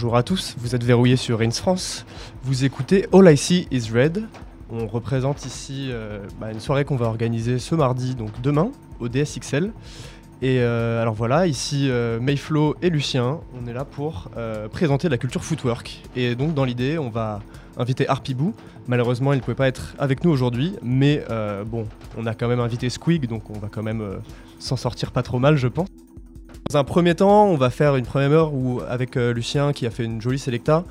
[0.00, 2.06] Bonjour à tous, vous êtes verrouillés sur Reigns France.
[2.44, 4.24] Vous écoutez All I See Is Red.
[4.70, 9.10] On représente ici euh, bah, une soirée qu'on va organiser ce mardi, donc demain, au
[9.10, 9.74] DSXL.
[10.40, 12.18] Et euh, alors voilà, ici euh,
[12.80, 16.00] et Lucien, on est là pour euh, présenter la culture footwork.
[16.16, 17.40] Et donc dans l'idée, on va
[17.76, 18.54] inviter Harpibou.
[18.88, 21.22] Malheureusement, il ne pouvait pas être avec nous aujourd'hui, mais
[21.66, 21.86] bon,
[22.16, 24.02] on a quand même invité Squig, donc on va quand même
[24.58, 25.88] s'en sortir pas trop mal, je pense.
[26.70, 29.86] Dans un premier temps, on va faire une première heure où, avec euh, Lucien, qui
[29.86, 30.84] a fait une jolie sélecta,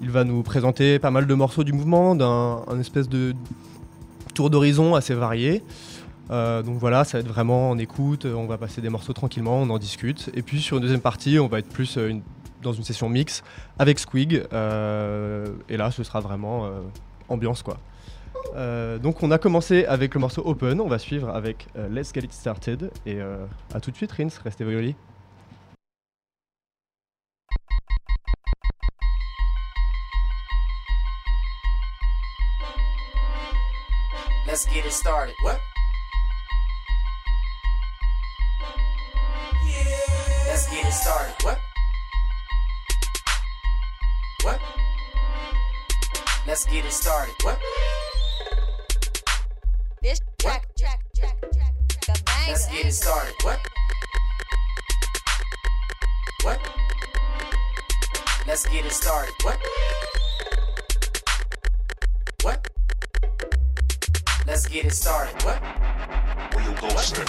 [0.00, 3.34] il va nous présenter pas mal de morceaux du mouvement, d'un un espèce de
[4.34, 5.62] tour d'horizon assez varié.
[6.30, 9.58] Euh, donc voilà, ça va être vraiment en écoute, on va passer des morceaux tranquillement,
[9.58, 10.30] on en discute.
[10.32, 12.14] Et puis sur une deuxième partie, on va être plus euh,
[12.62, 13.44] dans une session mix
[13.78, 14.42] avec Squig.
[14.54, 16.80] euh, et là, ce sera vraiment euh,
[17.28, 17.76] ambiance quoi.
[18.54, 22.10] Euh, donc on a commencé avec le morceau Open, on va suivre avec euh, Let's
[22.14, 22.90] Get It Started.
[23.04, 24.94] Et euh, à tout de suite, Rins, restez violi.
[34.56, 35.34] Let's get it started.
[35.42, 35.60] What?
[39.68, 39.84] Yeah.
[40.46, 41.34] Let's get it started.
[41.42, 41.58] What?
[44.44, 44.60] What?
[46.46, 47.34] Let's get it started.
[47.42, 47.60] What?
[50.00, 52.48] This track, track, track, track, track, a banger.
[52.48, 53.34] Let's get it started.
[53.42, 53.60] What?
[56.44, 56.60] What?
[58.46, 59.34] Let's get it started.
[59.42, 59.58] What?
[59.58, 60.25] What?
[64.56, 65.34] Let's get it started.
[65.42, 65.58] What?
[66.54, 67.28] Where you go set?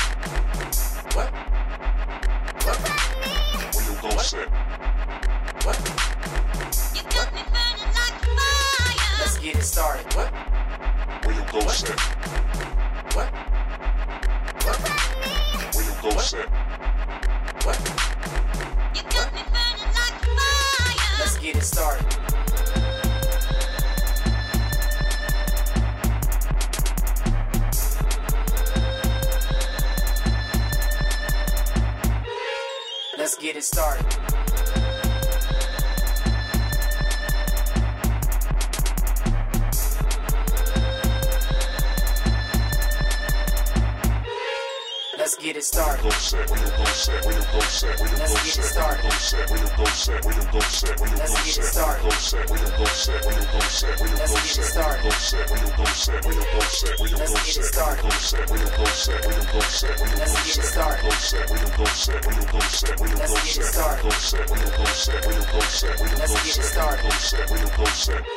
[1.14, 1.30] What?
[2.64, 2.78] What?
[3.76, 4.48] Where you go set?
[5.66, 5.78] What?
[6.96, 9.20] You got me burning like fire.
[9.20, 10.06] Let's get it started.
[10.14, 10.30] What?
[11.26, 12.00] Where you go set?
[13.12, 13.28] What?
[14.64, 14.80] What?
[15.76, 16.48] Where you go set?
[17.66, 17.78] What?
[18.96, 21.20] You got me burning like fire.
[21.20, 22.27] Let's get it started.
[33.58, 34.17] get it started.
[45.58, 46.06] get it started.
[46.06, 46.54] Let's get it
[46.94, 47.26] started.
[47.26, 47.90] Let's get it started.
[48.20, 49.06] Let's get it started.
[49.08, 49.34] Let's
[50.62, 51.58] get it started.
[51.58, 52.04] Let's get it started.
[52.04, 53.34] Let's get it started.
[53.98, 55.06] Let's get it started.
[55.08, 55.48] Let's get
[57.38, 57.66] it
[68.06, 68.37] started.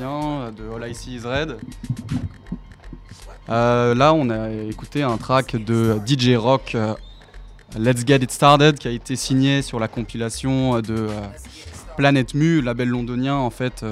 [0.00, 1.56] Euh, de All I See Is Red.
[3.48, 6.94] Euh, là on a écouté un track de DJ Rock euh,
[7.78, 11.06] Let's Get It Started qui a été signé sur la compilation de
[11.96, 13.84] Planet Mu, label londonien en fait.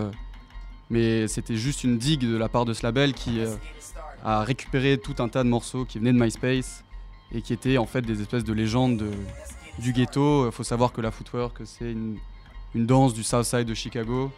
[0.90, 3.40] mais c'était juste une digue de la part de ce label qui
[4.24, 6.82] a récupéré tout un tas de morceaux qui venaient de MySpace
[7.32, 9.10] et qui étaient en fait des espèces de légendes de-
[9.78, 10.46] du ghetto.
[10.46, 12.16] Il faut savoir que la footwork c'est une
[12.74, 14.30] une danse du South Side de Chicago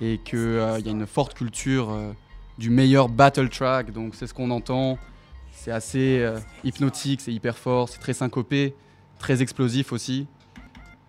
[0.00, 0.38] et qu'il
[0.84, 2.12] y a une forte culture euh,
[2.58, 3.92] du meilleur battle track.
[3.92, 4.98] Donc c'est ce qu'on entend.
[5.52, 8.74] C'est assez euh, hypnotique, c'est hyper fort, c'est très syncopé,
[9.18, 10.26] très explosif aussi.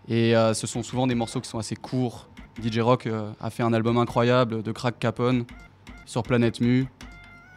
[0.07, 2.29] Et euh, ce sont souvent des morceaux qui sont assez courts.
[2.63, 5.45] DJ Rock euh, a fait un album incroyable de Crack Capone
[6.05, 6.87] sur Planète Mu.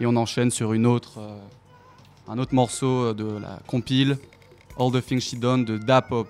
[0.00, 1.38] Et on enchaîne sur une autre, euh,
[2.28, 4.18] un autre morceau de la compile
[4.78, 6.28] All the Things She Done de Da Pop.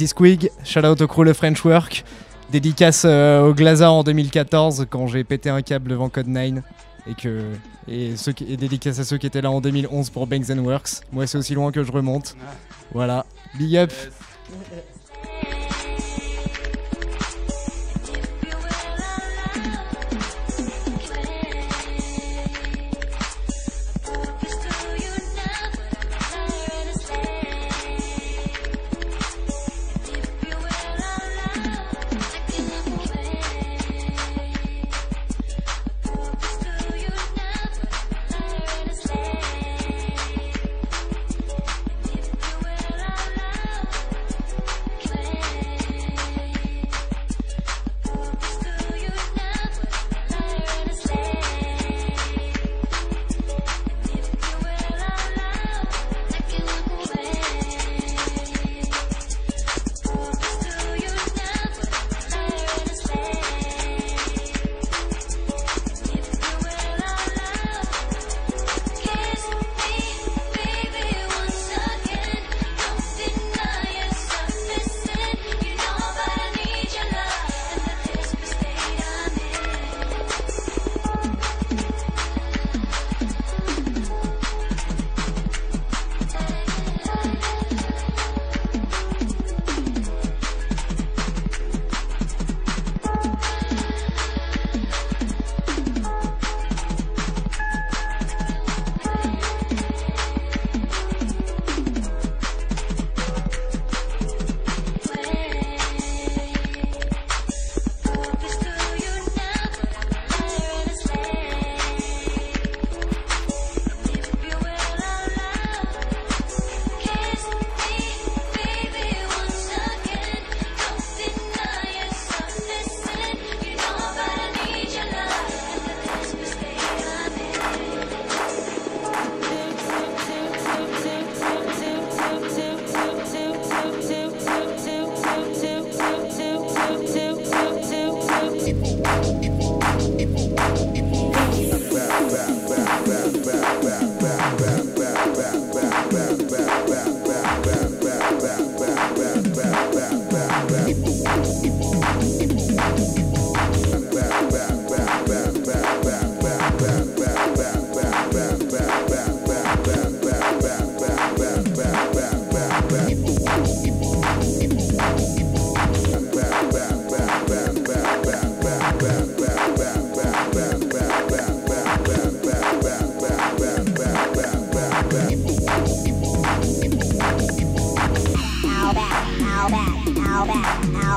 [0.00, 2.04] Ici Squig, shout out au crew Le French Work.
[2.50, 6.62] Dédicace euh, au Glaza en 2014 quand j'ai pété un câble devant Code 9.
[7.06, 7.42] Et, que,
[7.86, 10.60] et, ceux qui, et dédicace à ceux qui étaient là en 2011 pour Banks and
[10.60, 11.02] Works.
[11.12, 12.34] Moi, c'est aussi loin que je remonte.
[12.94, 13.26] Voilà.
[13.58, 13.92] Big up.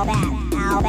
[0.06, 0.82] How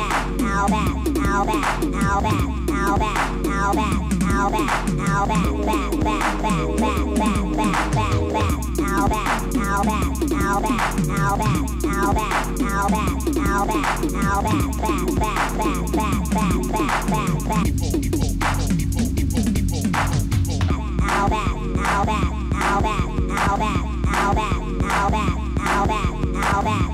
[26.62, 26.93] bad?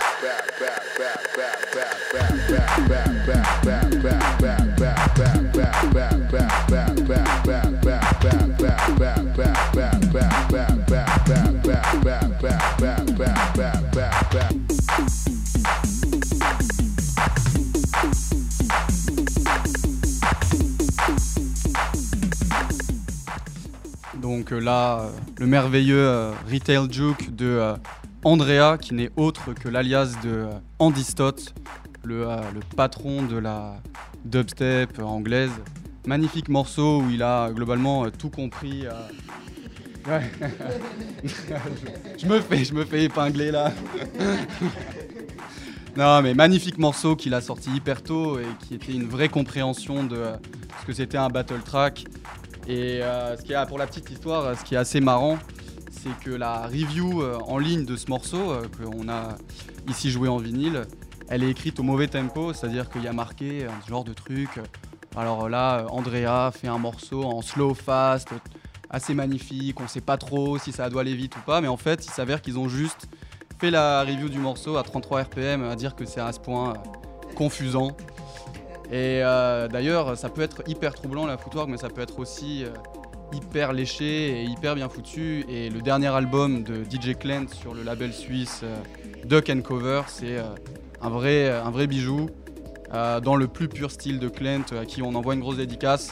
[24.59, 27.75] Là, euh, le merveilleux euh, Retail Juke de euh,
[28.23, 31.53] Andrea, qui n'est autre que l'alias de Andy Stott,
[32.03, 33.77] le, le patron de la
[34.25, 35.51] dubstep anglaise.
[36.05, 38.85] Magnifique morceau où il a globalement tout compris.
[42.17, 43.71] je, me fais, je me fais épingler là.
[45.95, 50.03] non, mais magnifique morceau qu'il a sorti hyper tôt et qui était une vraie compréhension
[50.03, 50.23] de
[50.81, 52.05] ce que c'était un battle track.
[52.71, 55.37] Et euh, ce qui pour la petite histoire, ce qui est assez marrant,
[55.91, 59.35] c'est que la review euh, en ligne de ce morceau, euh, qu'on a
[59.89, 60.83] ici joué en vinyle,
[61.27, 64.47] elle est écrite au mauvais tempo, c'est-à-dire qu'il y a marqué un genre de truc.
[65.17, 68.29] Alors là, Andrea fait un morceau en slow fast,
[68.89, 71.75] assez magnifique, on sait pas trop si ça doit aller vite ou pas, mais en
[71.75, 73.09] fait, il s'avère qu'ils ont juste
[73.59, 76.71] fait la review du morceau à 33 RPM, à dire que c'est à ce point
[77.35, 77.97] confusant.
[78.91, 82.65] Et euh, d'ailleurs, ça peut être hyper troublant la footwork, mais ça peut être aussi
[82.65, 82.69] euh,
[83.31, 85.45] hyper léché et hyper bien foutu.
[85.47, 88.75] Et le dernier album de DJ Clent sur le label suisse euh,
[89.23, 90.39] Duck and Cover, c'est
[91.01, 92.29] un, vrai, un vrai bijou,
[93.23, 96.11] dans le plus pur style de Clent, à qui on envoie une grosse dédicace.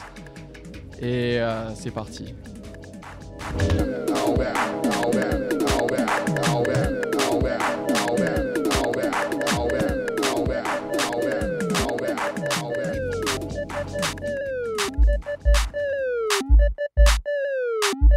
[1.02, 1.38] Et
[1.74, 2.34] c'est parti.
[17.92, 18.12] Thank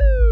[0.00, 0.25] you.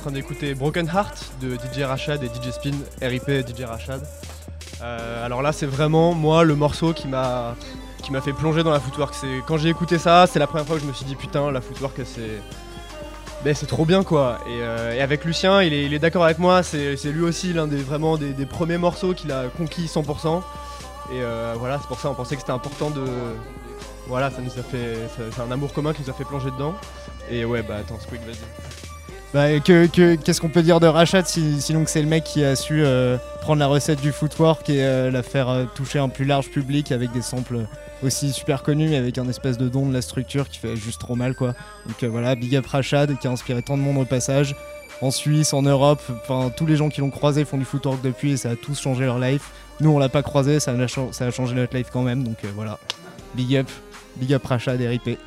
[0.00, 4.00] Train d'écouter Broken Heart de DJ Rachad et DJ Spin, RIP DJ Rachad.
[4.80, 7.54] Euh, alors là, c'est vraiment moi le morceau qui m'a
[8.02, 9.14] qui m'a fait plonger dans la footwork.
[9.14, 11.50] C'est quand j'ai écouté ça, c'est la première fois que je me suis dit putain,
[11.50, 12.40] la footwork, c'est
[13.44, 14.38] ben, c'est trop bien quoi.
[14.46, 16.62] Et, euh, avec Lucien, il est, il est d'accord avec moi.
[16.62, 20.38] C'est lui aussi l'un des vraiment des, premiers morceaux qu'il a conquis 100%.
[21.12, 23.04] Et euh, voilà, c'est pour ça on pensait que c'était important de
[24.06, 24.96] voilà, ça nous a fait
[25.34, 26.74] c'est un amour commun qui nous a fait plonger dedans.
[27.30, 28.69] Et ouais, bah attends, Squeak, vas-y.
[29.32, 32.24] Bah, que, que- qu'est-ce qu'on peut dire de Rachat si- sinon que c'est le mec
[32.24, 36.00] qui a su euh, prendre la recette du footwork et euh, la faire euh, toucher
[36.00, 37.60] un plus large public avec des samples
[38.02, 41.00] aussi super connus mais avec un espèce de don de la structure qui fait juste
[41.00, 41.54] trop mal quoi.
[41.86, 44.56] Donc voilà, big up Rachad qui a inspiré tant de monde au passage.
[45.00, 48.32] En Suisse, en Europe, enfin tous les gens qui l'ont croisé font du footwork depuis
[48.32, 49.50] et ça a tous changé leur life.
[49.78, 52.78] Nous on l'a pas croisé, ça a, changé notre life quand même donc voilà.
[53.36, 53.68] Big up,
[54.16, 55.18] big up Rachad et RIP.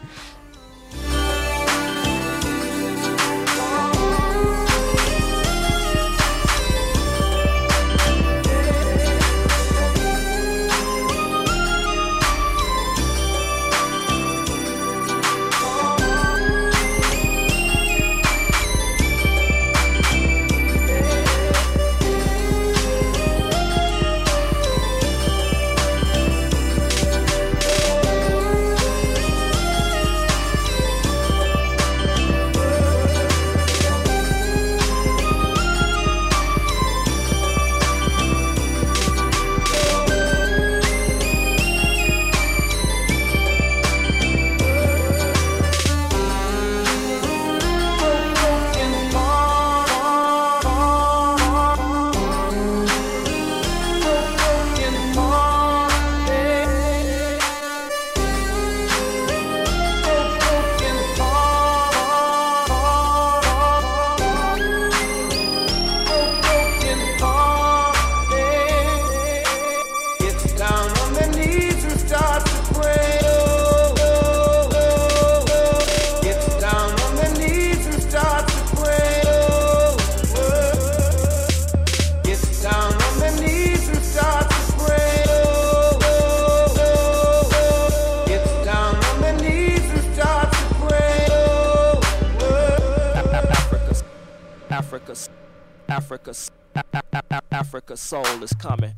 [97.63, 98.93] Africa's soul is coming.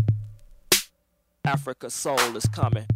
[1.46, 2.88] Africa's soul is coming.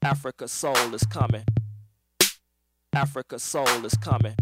[0.00, 1.44] Africa's soul is coming.
[2.94, 4.34] Africa's soul is coming.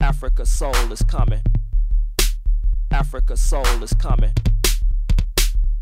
[0.00, 1.42] Africa's soul is coming.
[2.90, 4.32] Africa's soul is coming.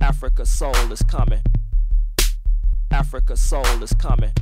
[0.00, 1.42] Africa's soul is coming.
[2.90, 4.33] Africa's soul is coming.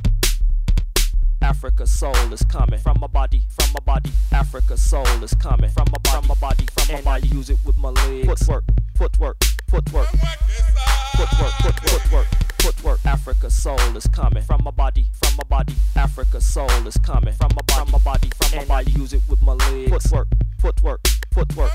[1.41, 4.11] Africa's soul is coming from my body, from my body.
[4.31, 7.29] Africa's soul is coming from my body, from my body, from my body.
[7.29, 8.27] I use it with my legs.
[8.27, 8.63] Footwork,
[8.95, 12.27] footwork, footwork, footwork, foot, footwork,
[12.59, 13.05] footwork.
[13.05, 15.75] Africa's soul is coming from my body, from my body.
[15.95, 18.91] Africa's soul is coming from my body, from my body, from my body.
[18.91, 19.89] use it with my legs.
[19.89, 20.27] Footwork,
[20.59, 21.71] footwork, footwork,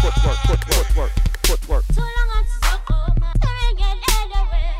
[0.00, 1.10] footwork, foot, footwork,
[1.44, 1.84] footwork.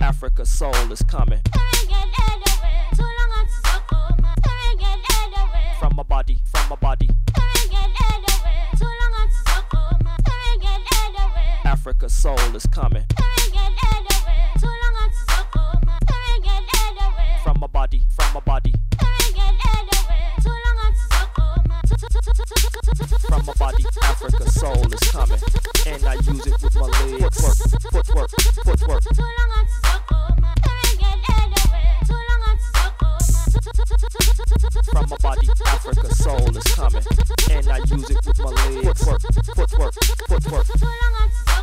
[0.00, 1.42] Africa's soul is coming
[5.78, 7.08] from my body, from my body.
[11.64, 13.04] Africa's soul is coming
[17.42, 18.74] from my body, from my body,
[23.28, 23.84] from my body.
[24.02, 25.40] Africa's soul is coming,
[25.86, 27.40] and I use it with my legs.
[27.92, 29.85] Footwork, footwork, footwork.
[35.08, 37.02] My body, Africa's soul is coming,
[37.50, 39.04] and I use it with my legs.
[39.04, 39.22] Footwork,
[39.54, 39.94] footwork,
[40.64, 41.55] footwork.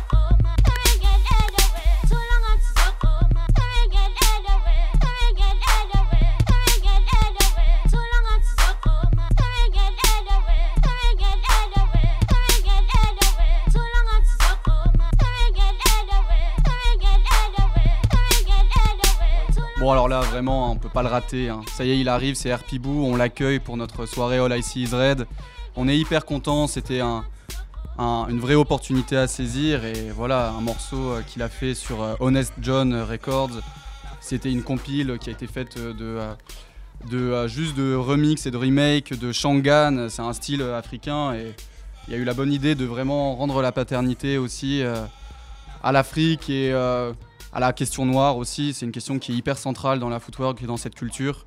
[19.84, 21.50] Bon alors là vraiment on peut pas le rater.
[21.50, 21.60] hein.
[21.76, 24.62] Ça y est il arrive, c'est RP Boo, on l'accueille pour notre soirée All I
[24.62, 25.26] See Is Red.
[25.76, 27.22] On est hyper content, c'était un,
[27.98, 32.02] un- une vraie opportunité à saisir et voilà un morceau euh, qu'il a fait sur
[32.02, 33.60] euh, Honest John Records.
[34.22, 36.32] C'était une compile qui a été faite euh,
[37.10, 40.06] de, juste de remix et de remake de Shangan.
[40.08, 41.54] C'est un style africain et
[42.08, 44.82] il y a eu la bonne idée de vraiment rendre la paternité aussi
[45.82, 46.72] à l'Afrique et
[47.54, 48.74] à la question noire aussi.
[48.74, 51.46] C'est une question qui est hyper centrale dans la footwork et dans cette culture.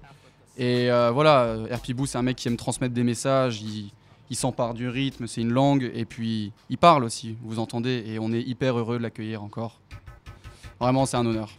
[0.58, 1.56] Et euh, voilà,
[1.90, 5.52] Boo, c'est un mec qui aime transmettre des messages, il s'empare du rythme, c'est une
[5.52, 9.44] langue, et puis il parle aussi, vous entendez, et on est hyper heureux de l'accueillir
[9.44, 9.80] encore.
[10.80, 11.50] Vraiment, c'est un honneur.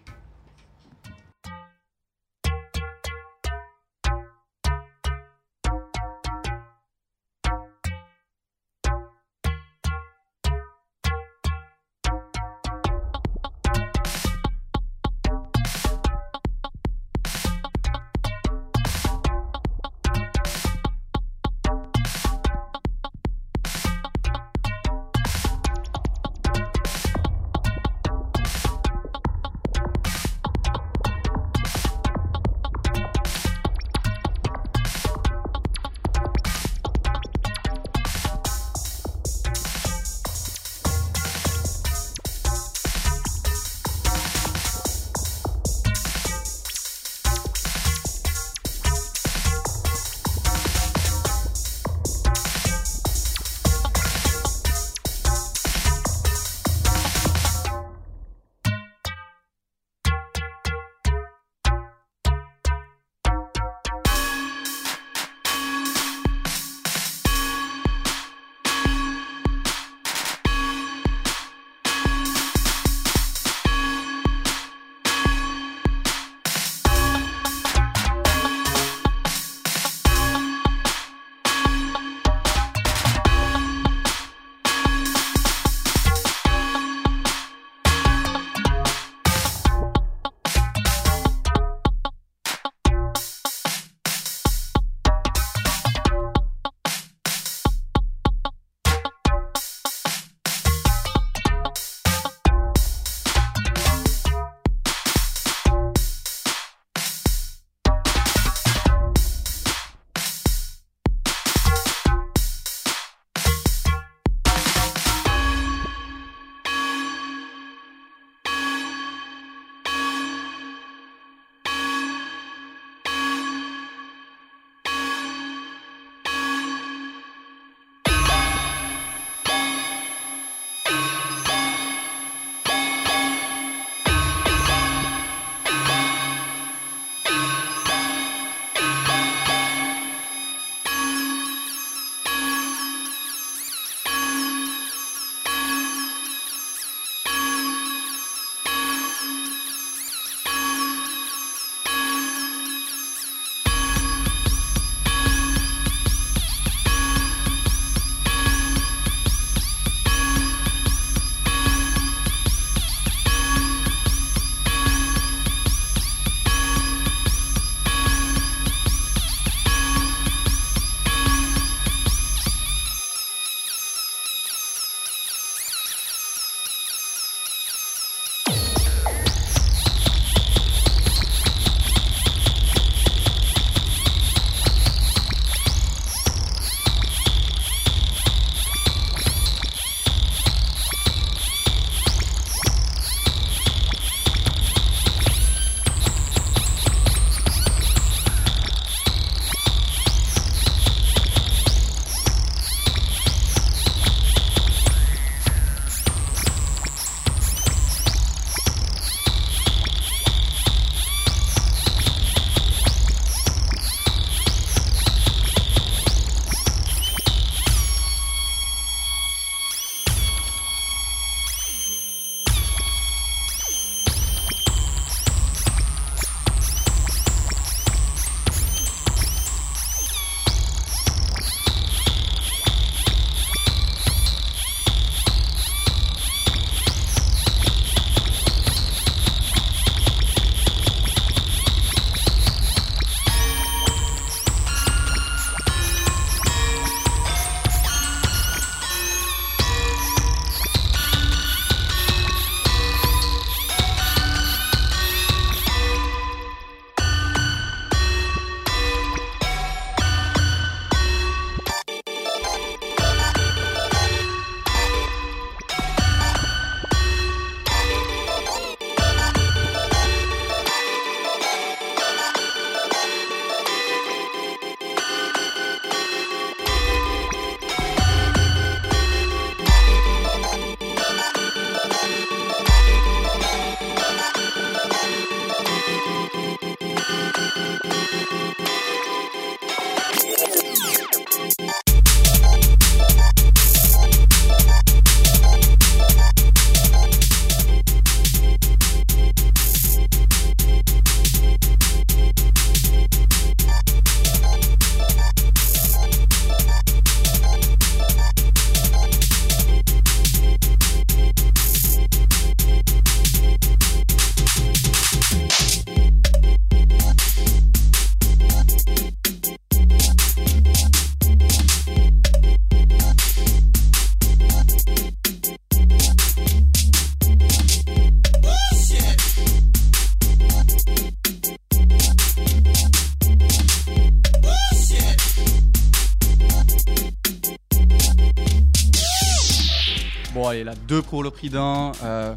[340.88, 341.92] Deux pour le prix d'un.
[342.02, 342.34] euh,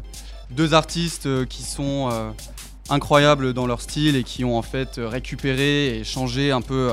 [0.50, 2.30] deux artistes euh, qui sont euh,
[2.90, 6.90] incroyables dans leur style et qui ont en fait récupéré et changé un peu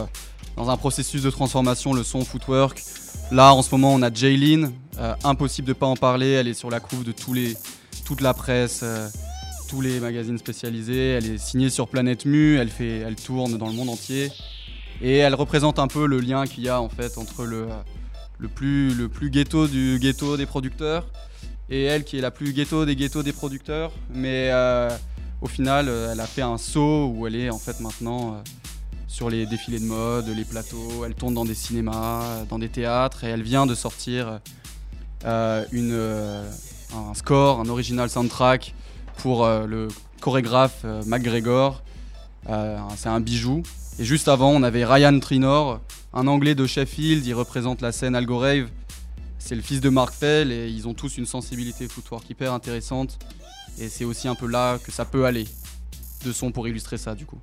[0.55, 2.81] dans un processus de transformation le son footwork.
[3.31, 4.71] Là, en ce moment, on a Jaylin.
[5.25, 6.31] impossible de pas en parler.
[6.31, 7.57] Elle est sur la couve de tous les,
[8.05, 8.83] toute la presse,
[9.67, 11.09] tous les magazines spécialisés.
[11.09, 12.57] Elle est signée sur Planète Mu.
[12.57, 14.31] Elle, fait, elle tourne dans le monde entier.
[15.01, 17.67] Et elle représente un peu le lien qu'il y a en fait entre le,
[18.37, 21.05] le, plus, le plus ghetto du ghetto des producteurs
[21.69, 23.91] et elle qui est la plus ghetto des ghettos des producteurs.
[24.13, 24.89] Mais euh,
[25.41, 28.37] au final, euh, elle a fait un saut où elle est en fait maintenant euh,
[29.07, 31.05] sur les défilés de mode, les plateaux.
[31.05, 34.39] Elle tourne dans des cinémas, dans des théâtres et elle vient de sortir
[35.25, 35.93] une,
[36.95, 38.73] un score, un original soundtrack
[39.17, 39.89] pour le
[40.21, 41.81] chorégraphe McGregor.
[42.95, 43.63] C'est un bijou.
[43.97, 45.81] Et juste avant, on avait Ryan Trinor,
[46.13, 47.25] un Anglais de Sheffield.
[47.25, 48.67] Il représente la scène Algorave.
[49.39, 53.17] C'est le fils de Mark Fell et ils ont tous une sensibilité footwork hyper intéressante.
[53.79, 55.47] Et c'est aussi un peu là que ça peut aller.
[56.25, 57.39] De son pour illustrer ça, du coup.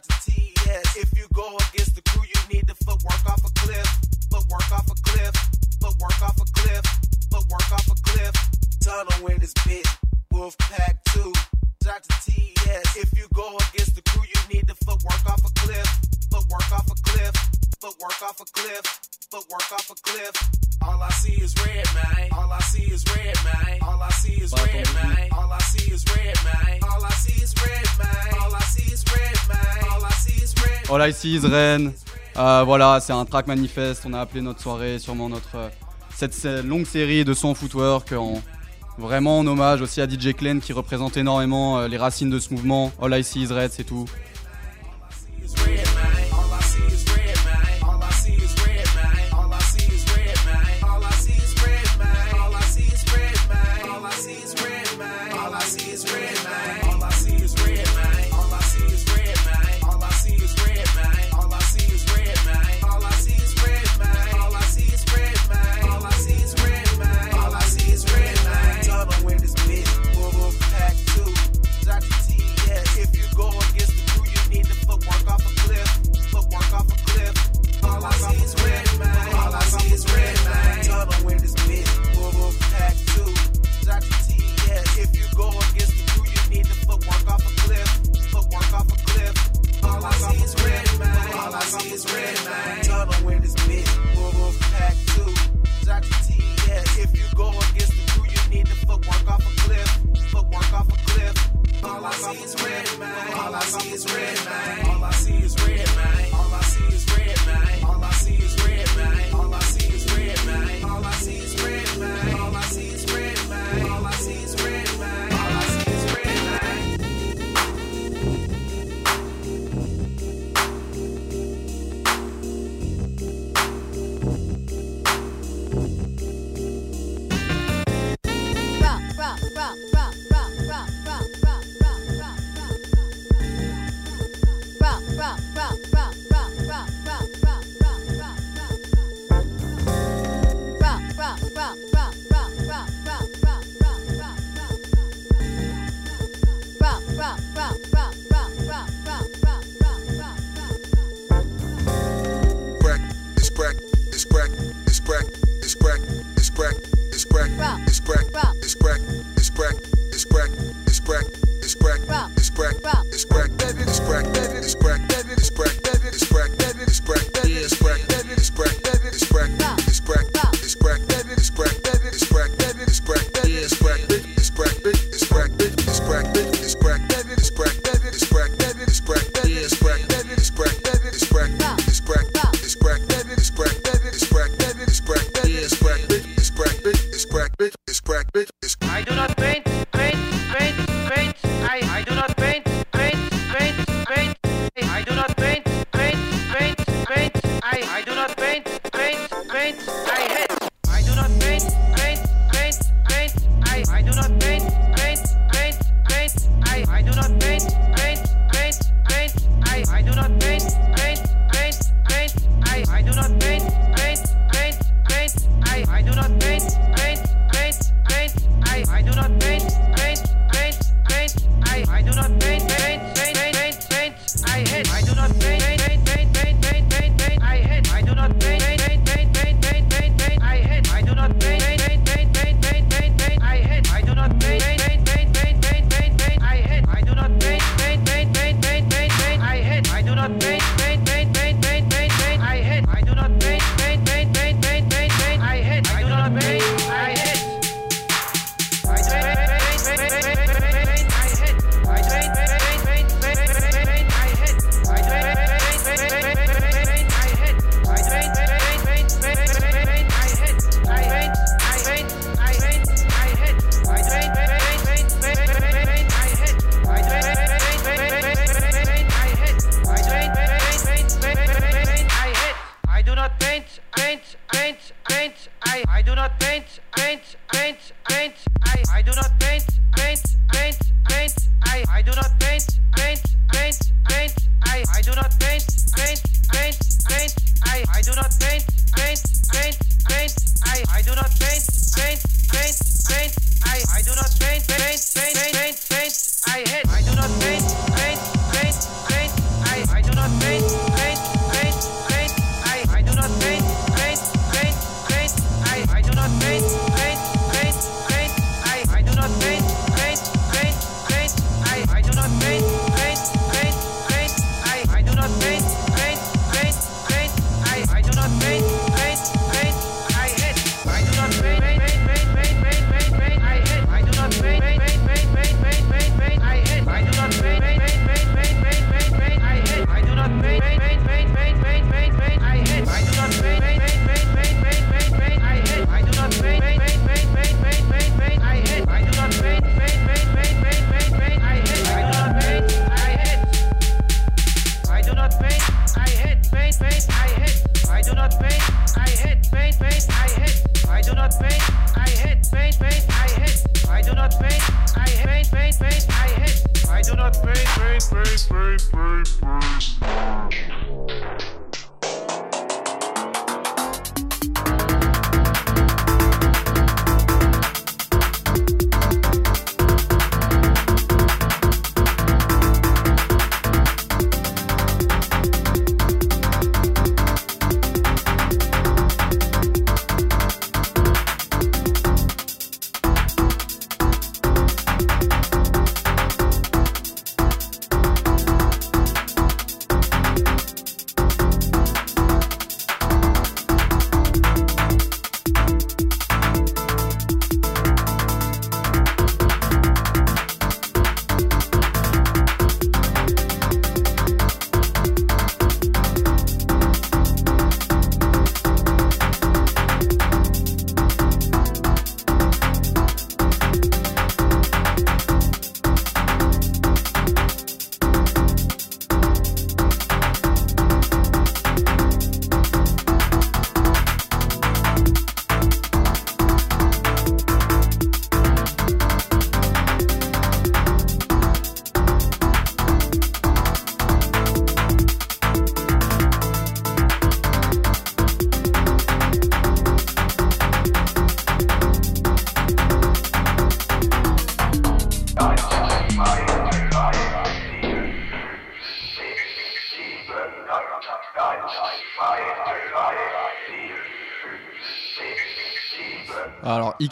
[0.00, 3.86] If you go against the crew, you need to footwork off a cliff.
[4.30, 5.34] Footwork off a cliff.
[5.80, 6.84] Footwork off a cliff.
[7.30, 8.34] Footwork off a cliff.
[8.78, 9.88] Tunnel in this bitch.
[10.32, 11.32] Wolfpack 2.
[11.80, 12.14] Dr.
[12.22, 12.96] TS.
[12.96, 15.86] If you go against the crew, you need to footwork off a cliff.
[16.30, 17.34] Footwork off a cliff.
[17.80, 18.84] Footwork off a cliff.
[19.30, 20.34] Footwork off a cliff.
[20.82, 22.28] All I see is red, man.
[22.32, 23.78] All I see is red, man.
[23.82, 25.28] All I see is red, man.
[25.32, 26.78] All I see is red, man.
[26.82, 28.34] All I see is red, man.
[28.40, 29.87] All I see is red, man.
[30.90, 31.92] All I see is Rain.
[32.38, 34.04] Euh, voilà, c'est un track manifeste.
[34.06, 35.68] On a appelé notre soirée, sûrement notre euh,
[36.14, 38.40] cette, longue série de sons footwork en
[38.96, 42.54] vraiment en hommage aussi à DJ Clen qui représente énormément euh, les racines de ce
[42.54, 42.90] mouvement.
[43.02, 44.06] All I See is c'est tout.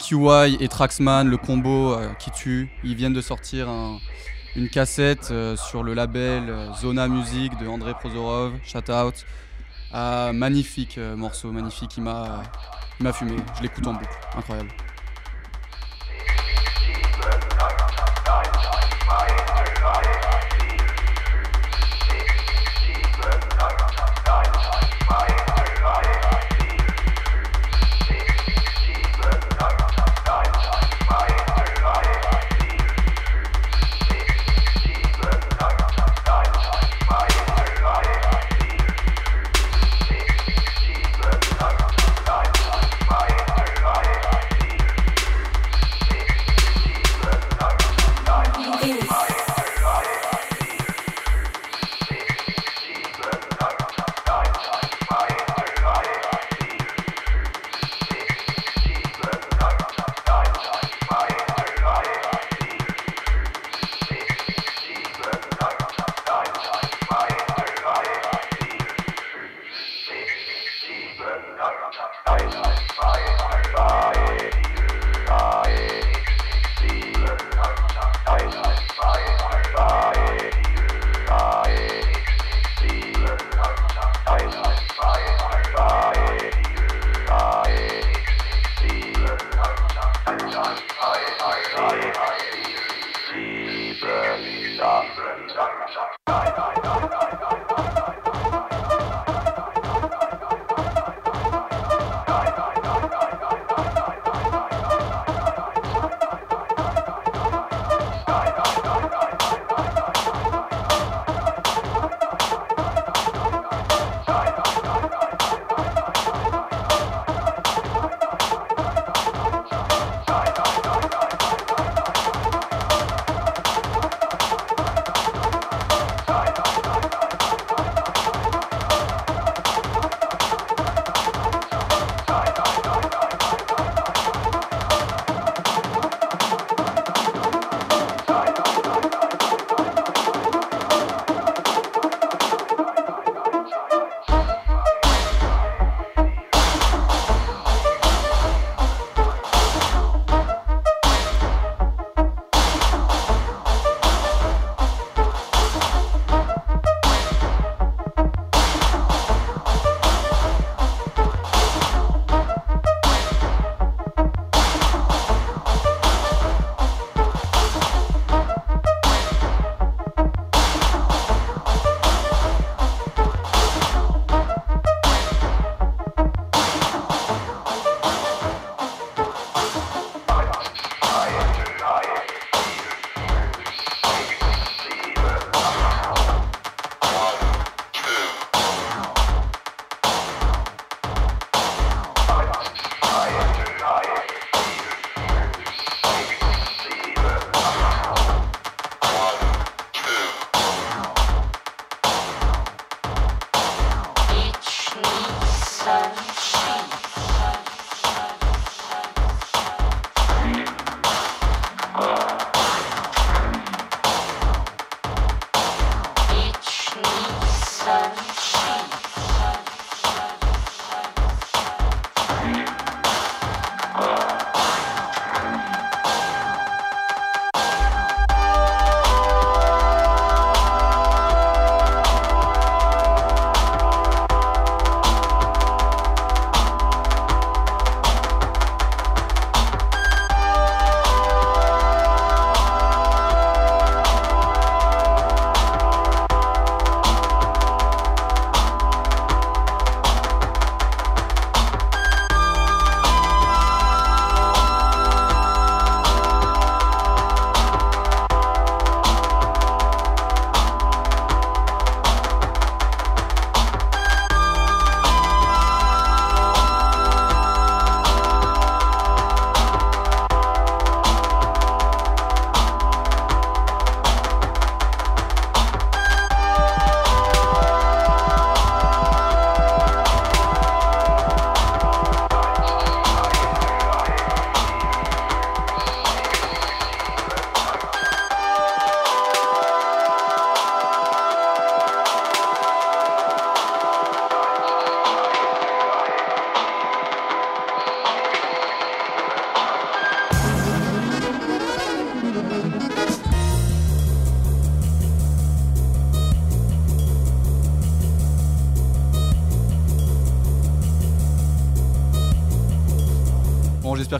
[0.01, 3.97] EQY et Traxman, le combo euh, qui tue, ils viennent de sortir un-
[4.55, 9.25] une cassette euh, sur le label euh, Zona Music de André Prozorov, shout out.
[9.91, 12.43] Ah, magnifique morceau, magnifique, il m'a
[12.99, 14.69] il m'a fumé, je l'écoute en boucle, incroyable.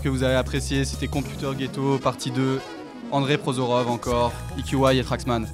[0.02, 0.86] Que vous avez apprécié.
[0.86, 2.60] C'était Computer Ghetto, partie 2.
[3.12, 5.48] André Prozorov encore, EQI et Traxman.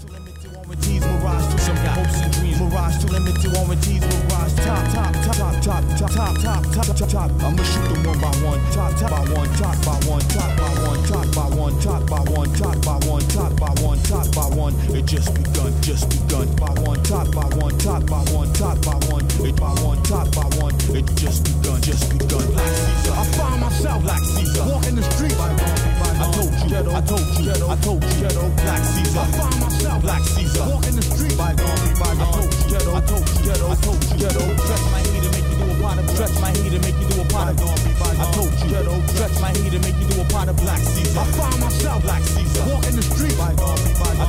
[4.64, 7.32] Top, top, top, top, top, top, top, top, top, top.
[7.44, 10.72] I'ma shoot them one by one, top, top by one, top by one, top by
[10.82, 14.96] one, top by one, top by one, top by one, top by one, top.
[14.96, 16.48] It just begun, just begun.
[16.56, 19.26] By one, top by one, top by one, top by one.
[19.44, 20.76] It by one, top by one.
[20.96, 22.46] It just begun, just begun.
[22.54, 25.34] Black Caesar, I find myself Black Caesar, walking the street.
[25.34, 28.28] I told you, I told you, I told you,
[28.64, 29.20] Black Caesar.
[29.20, 32.53] I find myself Black Caesar, walking the street.
[32.70, 34.30] You, I told you, I told you,
[34.64, 37.08] stretch my heat and make you do a pot of stretch my and make you
[37.10, 40.26] do a pot of I told you, stretch my heat and make you do a
[40.26, 41.20] pot of Black Caesar.
[41.20, 43.40] I find myself Black Caesar, walking the street.
[43.40, 43.56] I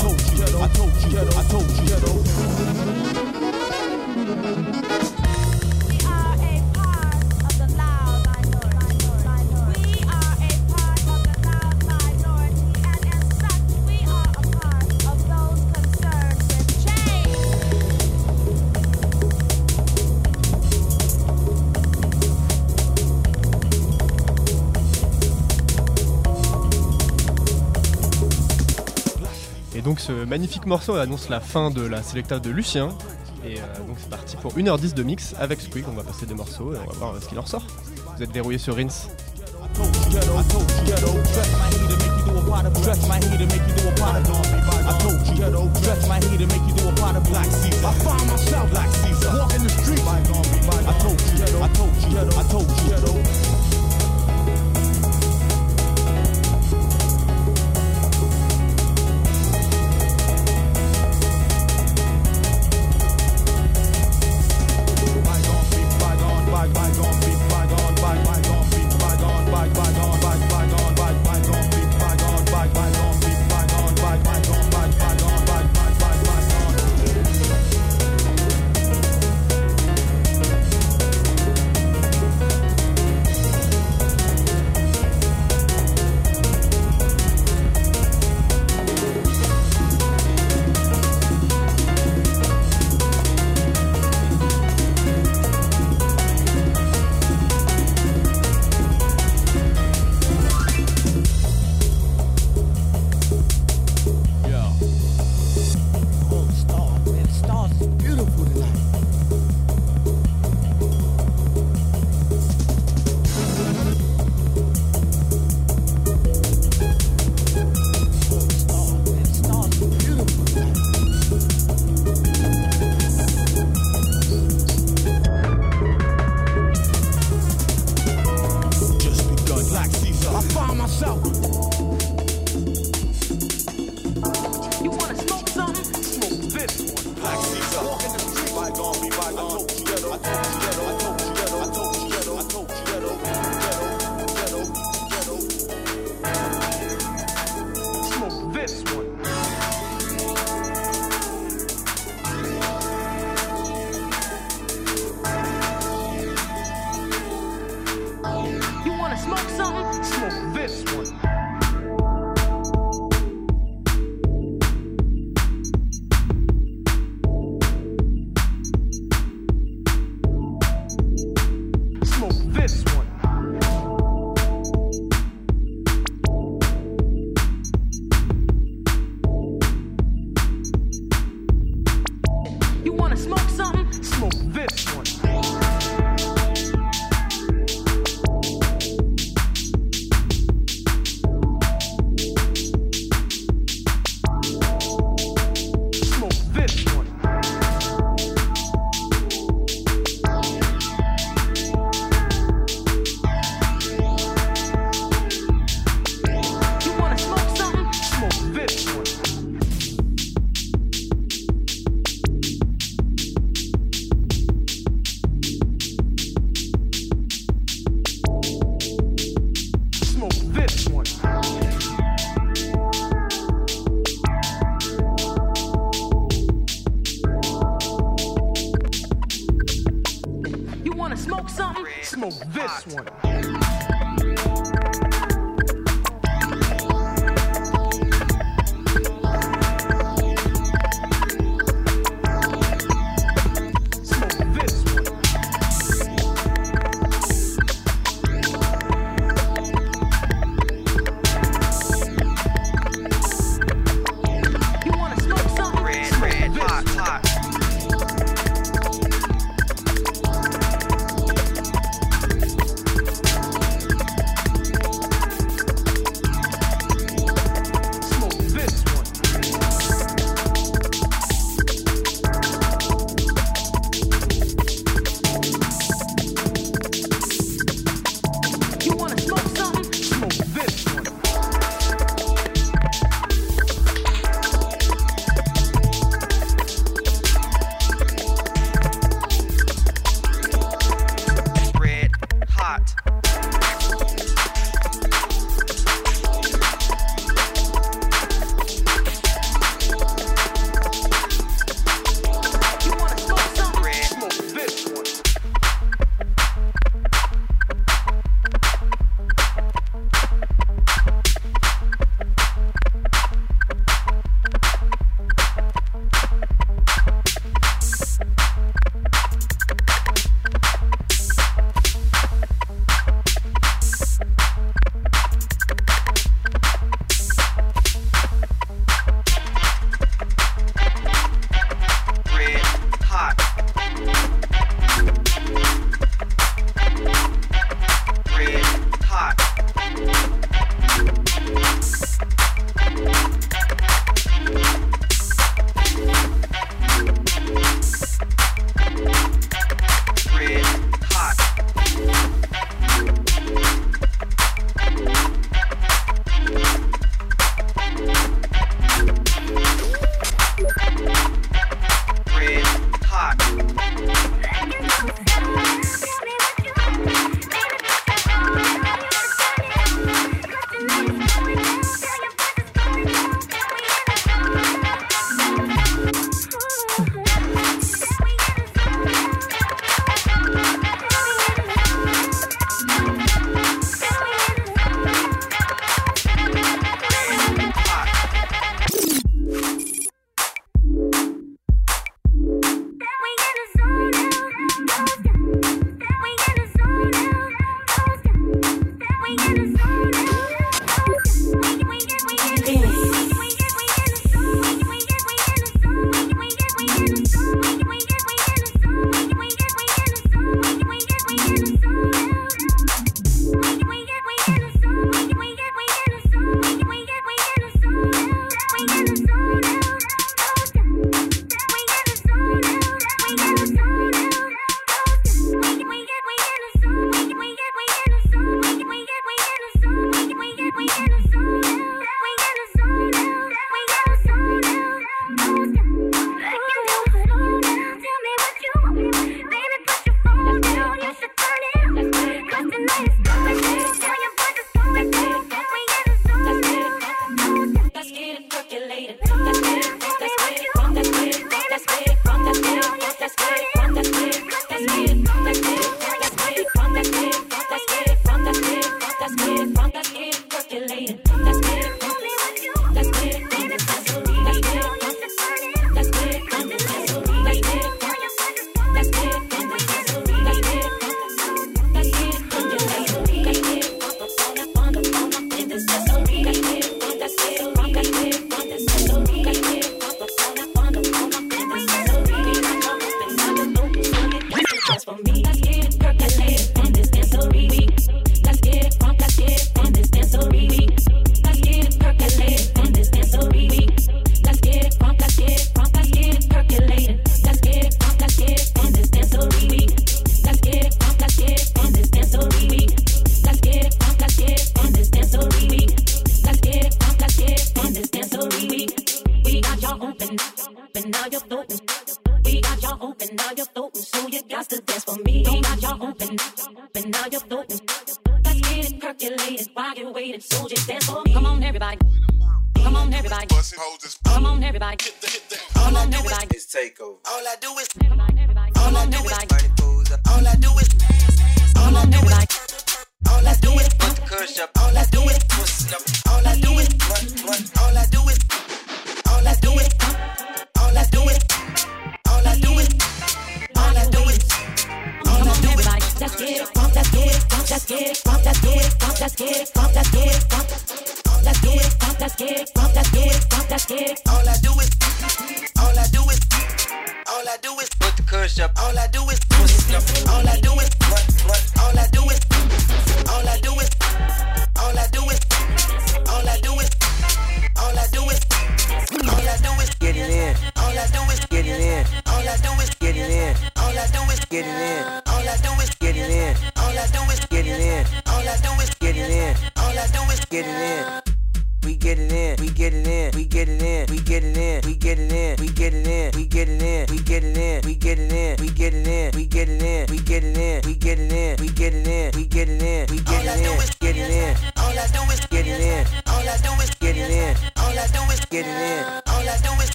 [0.00, 2.59] told you, I told you, I told you,
[30.00, 32.88] ce magnifique morceau annonce la fin de la sélecta de Lucien.
[33.44, 35.84] Et euh, donc c'est parti pour 1h10 de mix avec Squeak.
[35.88, 37.66] On va passer des morceaux et on va voir euh, ce qu'il en ressort.
[38.16, 38.88] Vous êtes verrouillé sur Rins.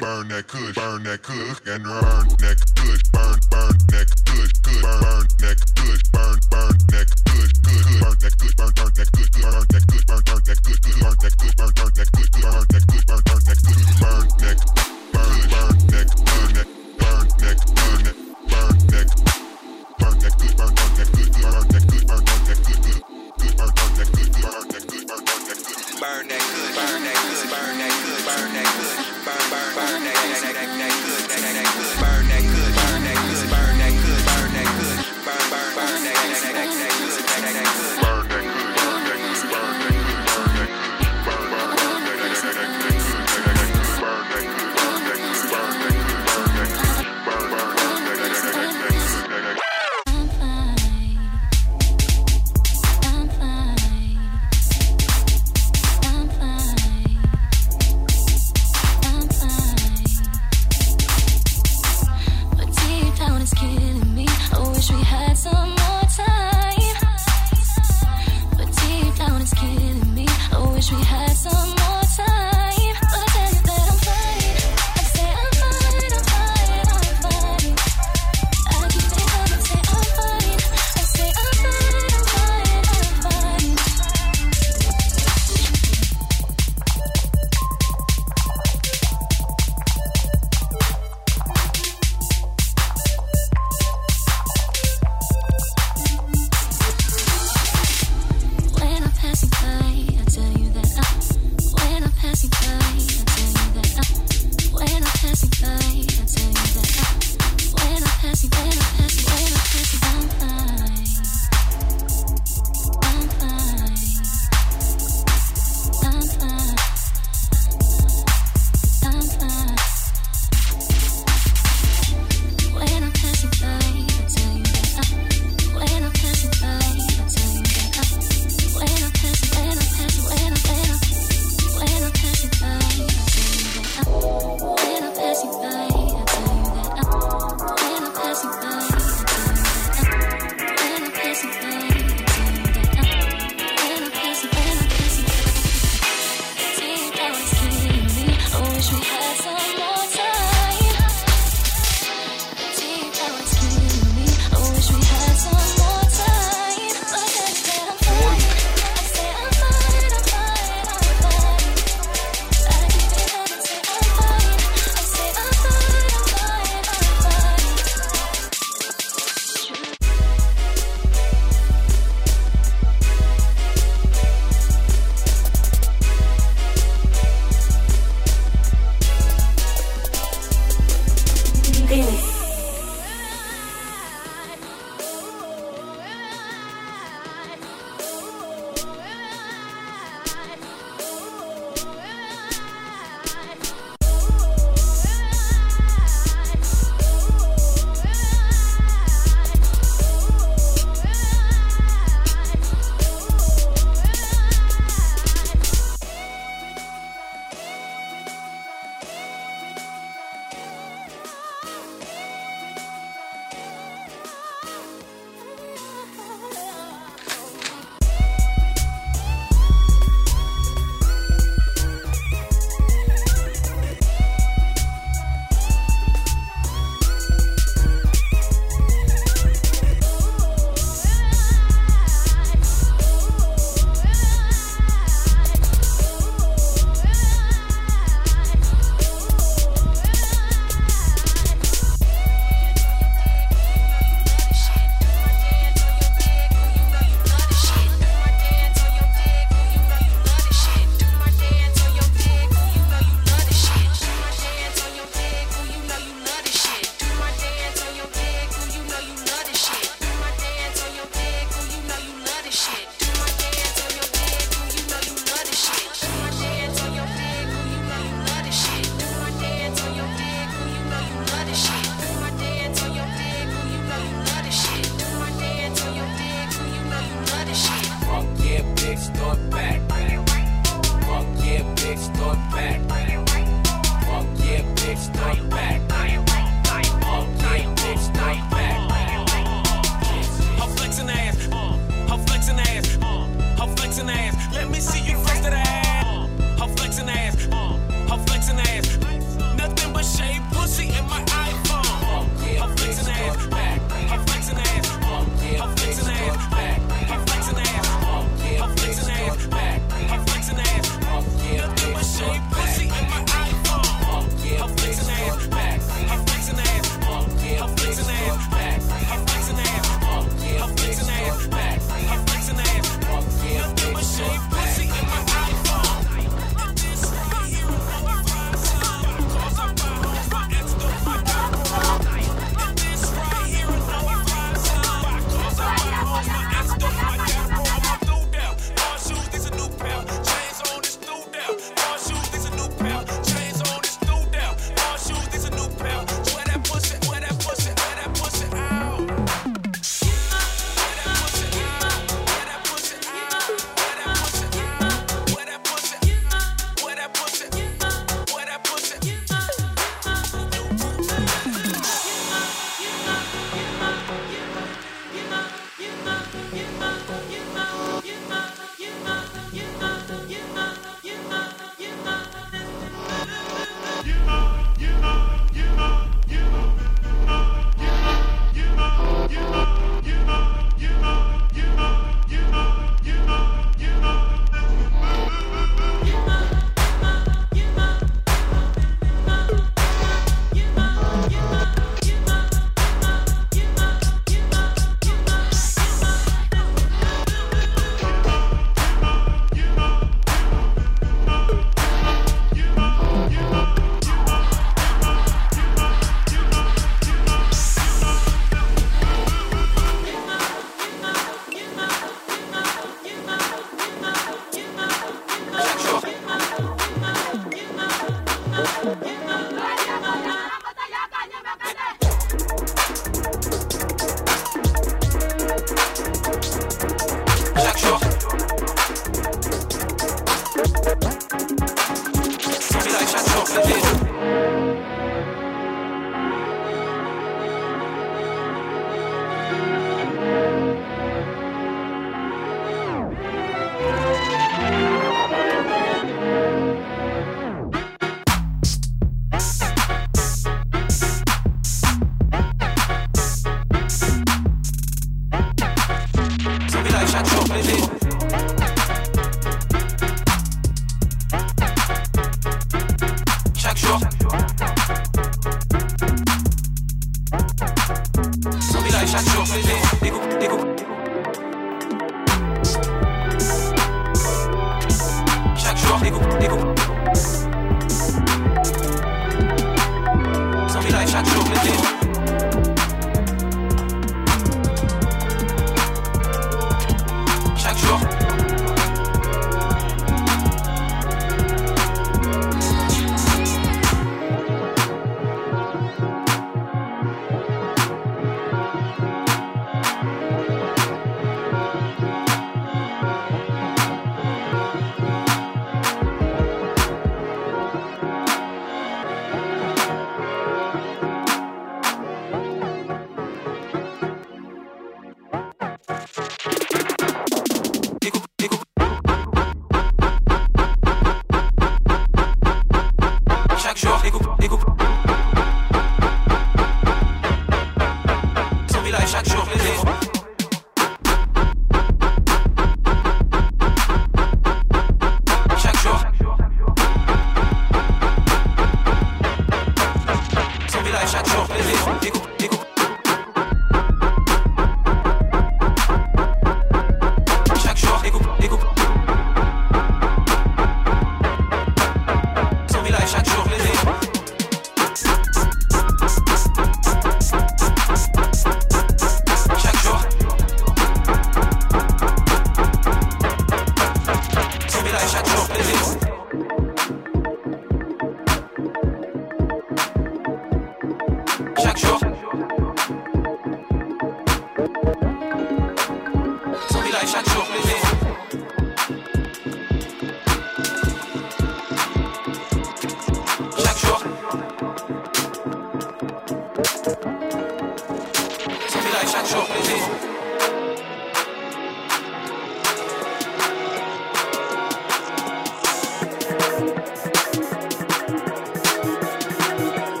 [0.00, 4.82] burn that kush, burn that kush, and burn that kush, burn, burn that kush, kush,
[4.82, 9.12] burn, burn that kush, burn, burn that kush, kush, burn that kush, burn, burn that
[9.12, 9.41] kush, kush.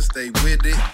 [0.00, 0.89] Stay with it.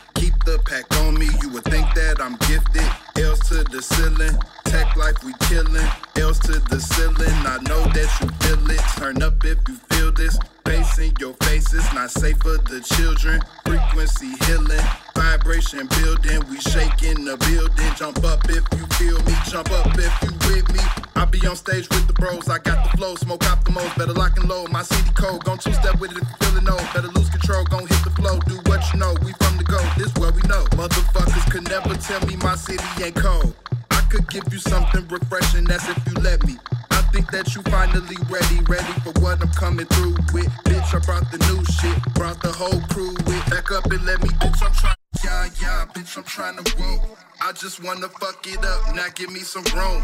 [47.87, 50.03] Wanna fuck it up, now give me some room.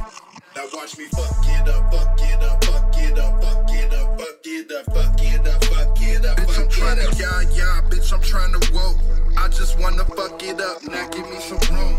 [0.54, 4.20] Now watch me fuck it up, fuck it up, fuck it up, fuck it up,
[4.20, 6.36] fuck it up, fuck it up, fuck it up.
[6.38, 8.94] Bitch, I'm trying to, yeah, yeah, bitch, I'm trying to roll.
[9.36, 11.96] I just wanna fuck it up, now give me some room.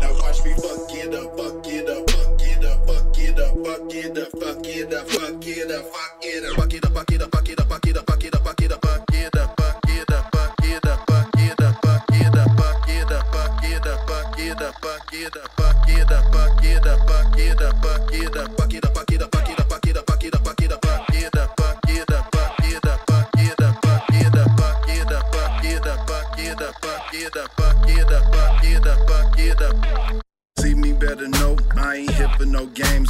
[0.00, 3.54] Now watch me fuck it up, fuck it up, fuck it up, fuck it up,
[3.66, 6.92] fuck it up, fuck it up, fuck it up, fuck it up, fuck it up,
[6.94, 7.67] fuck it up, fuck it up,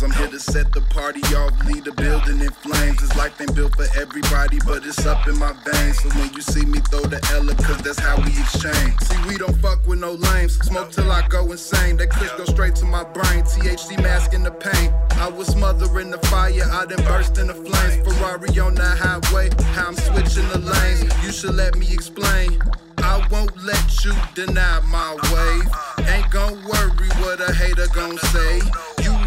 [0.09, 2.99] I'm here to set the party off, lead the building in flames.
[2.99, 6.01] This life ain't built for everybody, but it's up in my veins.
[6.01, 8.99] So when you see me throw the Ella, cause that's how we exchange.
[9.03, 10.55] See, we don't fuck with no lames.
[10.61, 11.99] Smoke till I go insane.
[11.99, 13.45] That kush go straight to my brain.
[13.45, 14.95] THC masking the pain.
[15.21, 17.97] I was smothering the fire, I done burst in the flames.
[18.09, 21.13] Ferrari on the highway, how I'm switching the lanes.
[21.23, 22.59] You should let me explain.
[22.97, 26.07] I won't let you deny my way.
[26.09, 28.61] Ain't gon' worry what a hater gon' say.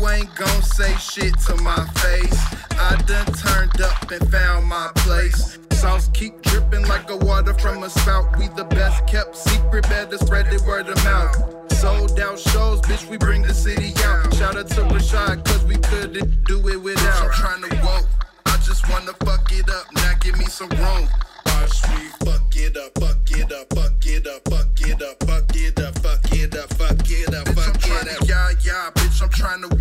[0.01, 2.35] You ain't gon' say shit to my face.
[2.71, 5.59] I done turned up and found my place.
[5.73, 8.35] Sauce keep dripping like a water from a spout.
[8.39, 11.71] We the best kept secret, better spread it word of mouth.
[11.73, 14.33] Sold out shows, bitch, we bring the city out.
[14.33, 17.25] Shout out to Rashad, cause we couldn't do it without.
[17.25, 18.07] I'm trying to woke.
[18.47, 21.09] I just wanna fuck it up, now give me some room.
[21.45, 25.55] Watch me fuck it up, fuck it up, fuck it up, fuck it up, fuck
[25.55, 28.27] it up, fuck it up, fuck it up, fuck it up.
[28.27, 29.80] Yeah, yeah, bitch, I'm trying to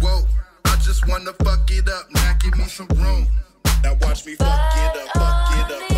[1.00, 3.26] just wanna fuck it up, now give me some room.
[3.82, 5.89] Now watch me fuck it up, fuck it up,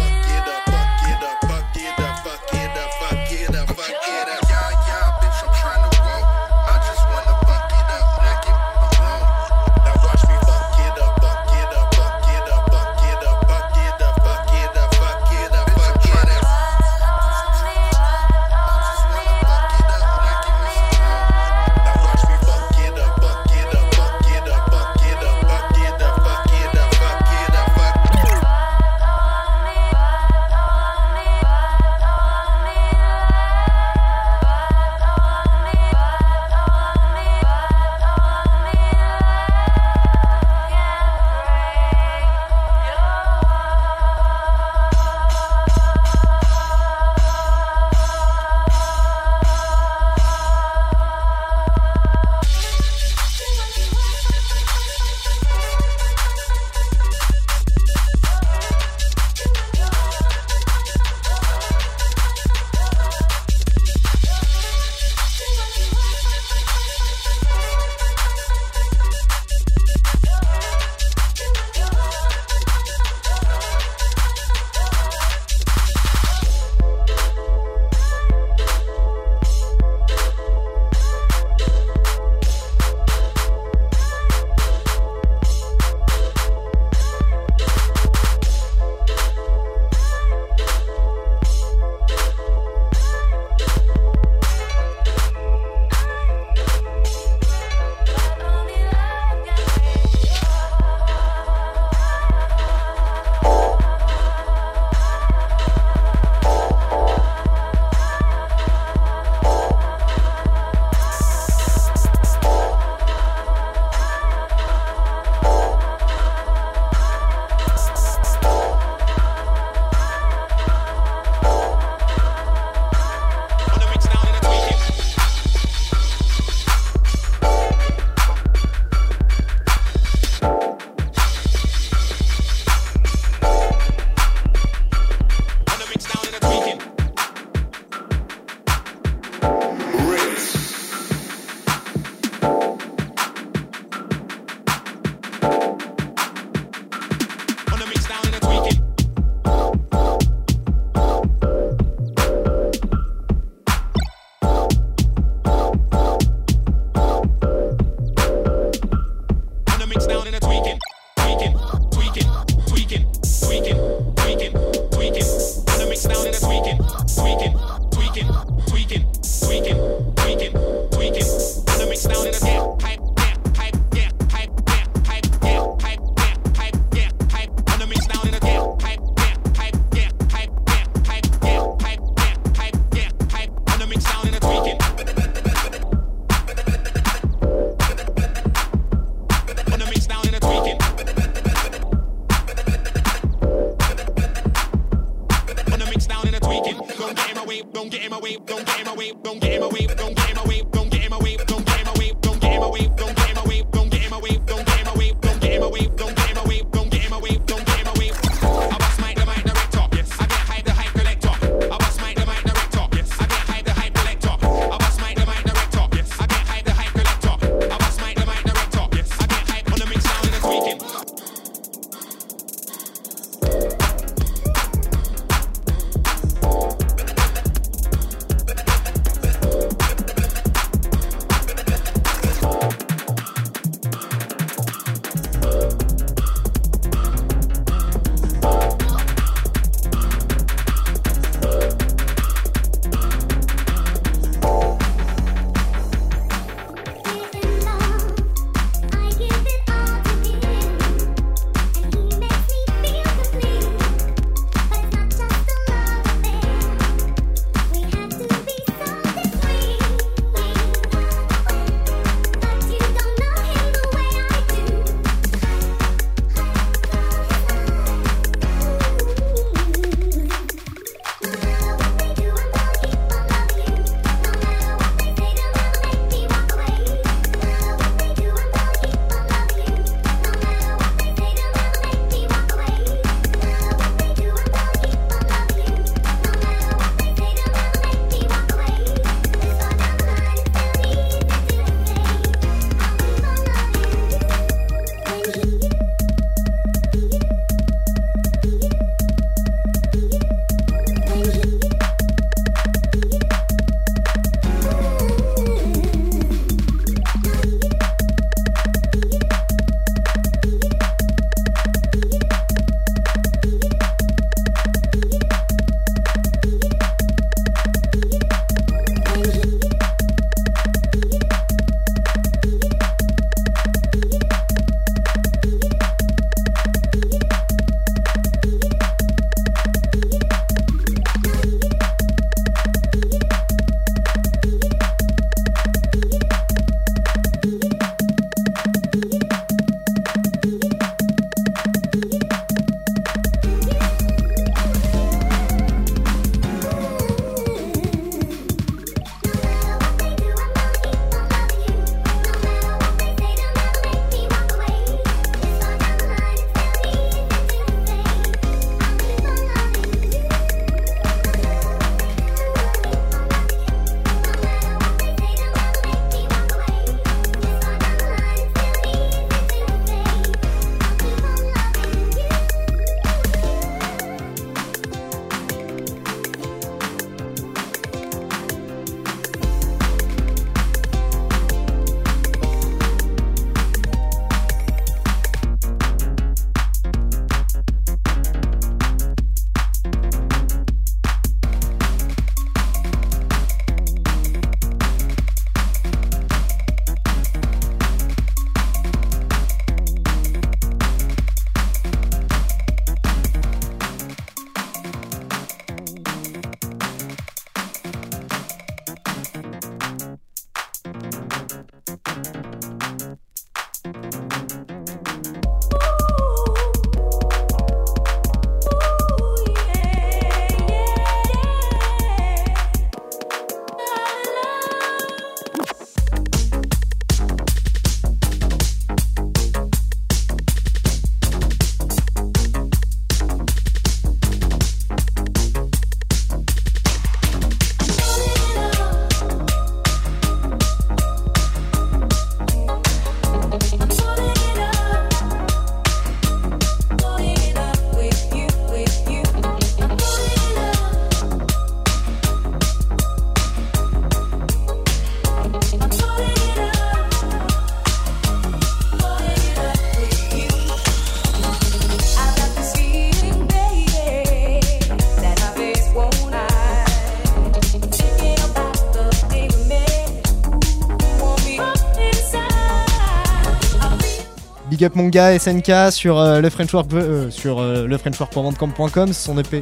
[474.82, 478.42] Big up mon gars SNK sur euh, le French euh, sur euh, le French pour
[478.42, 479.60] Bandcamp.com, son EP.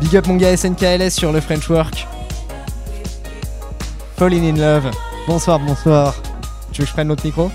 [0.00, 2.06] Big up mon gars SNKLS sur le French Work.
[4.18, 4.92] Falling in Love.
[5.26, 6.14] Bonsoir, bonsoir.
[6.70, 7.50] Tu veux que je prenne l'autre micro?